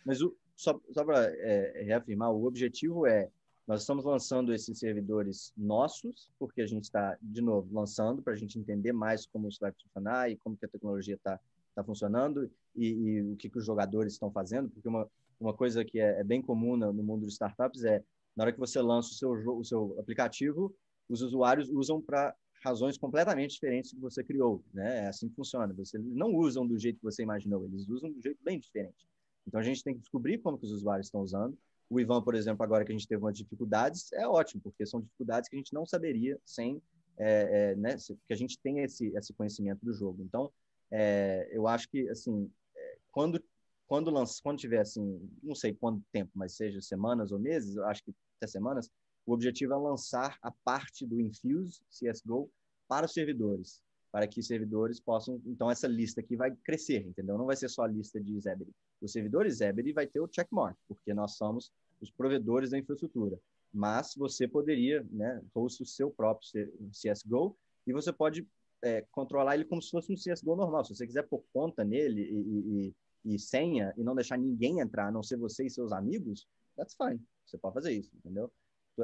[0.05, 3.31] Mas o, só, só para é, reafirmar, o objetivo é
[3.67, 8.37] Nós estamos lançando esses servidores nossos, porque a gente está, de novo, lançando para a
[8.37, 11.39] gente entender mais como isso vai funcionar e como que a tecnologia está
[11.75, 15.07] tá funcionando e, e, o que, que os jogadores estão fazendo, porque uma,
[15.39, 18.03] uma coisa que é, é bem comum no mundo de startups é,
[18.35, 20.75] na hora que você lança o seu, o seu aplicativo,
[21.09, 22.35] os usuários usam para
[22.67, 25.05] razões completamente diferentes que você criou, né?
[25.05, 25.73] É assim que funciona.
[25.75, 29.07] Você não usam do jeito que você imaginou, eles usam do jeito bem diferente.
[29.47, 31.57] Então a gente tem que descobrir como que os usuários estão usando.
[31.89, 35.01] O Ivan, por exemplo, agora que a gente teve umas dificuldades, é ótimo, porque são
[35.01, 36.83] dificuldades que a gente não saberia sem,
[37.17, 37.97] é, é, né?
[38.27, 40.21] Que a gente tem esse esse conhecimento do jogo.
[40.25, 40.51] Então,
[40.91, 43.41] é, eu acho que assim, é, quando
[43.87, 47.85] quando lança, quando tiver assim, não sei quanto tempo, mas seja semanas ou meses, eu
[47.87, 48.91] acho que até semanas,
[49.27, 52.49] o objetivo é lançar a parte do Infuse CSGO
[52.87, 55.43] para os servidores, para que os servidores possam.
[55.45, 57.37] Então, essa lista aqui vai crescer, entendeu?
[57.37, 58.72] Não vai ser só a lista de Zebedee.
[59.01, 63.39] Os servidores Zebedee vai ter o checkmark, porque nós somos os provedores da infraestrutura.
[63.74, 66.49] Mas você poderia, né, host o seu próprio
[66.93, 67.57] CSGO
[67.87, 68.47] e você pode
[68.83, 70.85] é, controlar ele como se fosse um CSGO normal.
[70.85, 72.95] Se você quiser pôr conta nele e,
[73.27, 76.47] e, e senha e não deixar ninguém entrar, a não ser você e seus amigos,
[76.77, 77.20] that's fine.
[77.45, 78.51] Você pode fazer isso, entendeu?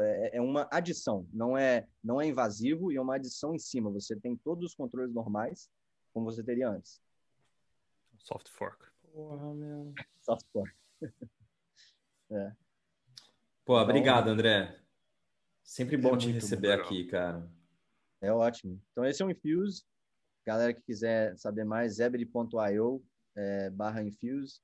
[0.01, 3.91] É, é uma adição, não é, não é invasivo e é uma adição em cima.
[3.91, 5.71] Você tem todos os controles normais,
[6.13, 7.01] como você teria antes.
[8.19, 8.87] Soft fork.
[9.13, 9.93] Porra, meu.
[10.21, 10.73] Soft fork.
[12.31, 12.53] é.
[13.65, 14.81] Pô, então, obrigado, André.
[15.63, 17.49] Sempre bom é te receber bom, aqui, cara.
[18.21, 18.81] É ótimo.
[18.93, 19.85] Então, esse é o Infuse.
[20.45, 23.05] Galera que quiser saber mais, zebri.io
[23.37, 24.61] é, barra Infuse.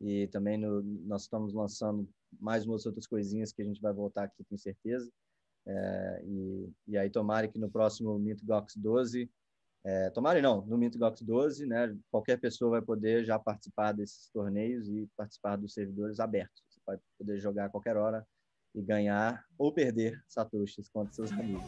[0.00, 2.08] E também no, nós estamos lançando
[2.38, 5.10] mais umas outras coisinhas que a gente vai voltar aqui, com certeza.
[5.66, 9.30] É, e, e aí, tomara que no próximo Mint Gox 12,
[9.84, 14.28] é, tomara não, no Mint Gox 12, né, qualquer pessoa vai poder já participar desses
[14.30, 16.62] torneios e participar dos servidores abertos.
[16.68, 18.26] Você vai poder jogar a qualquer hora
[18.74, 21.64] e ganhar ou perder satoshis contra seus amigos.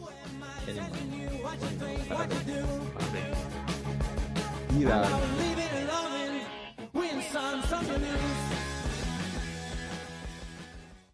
[4.79, 5.13] Irado.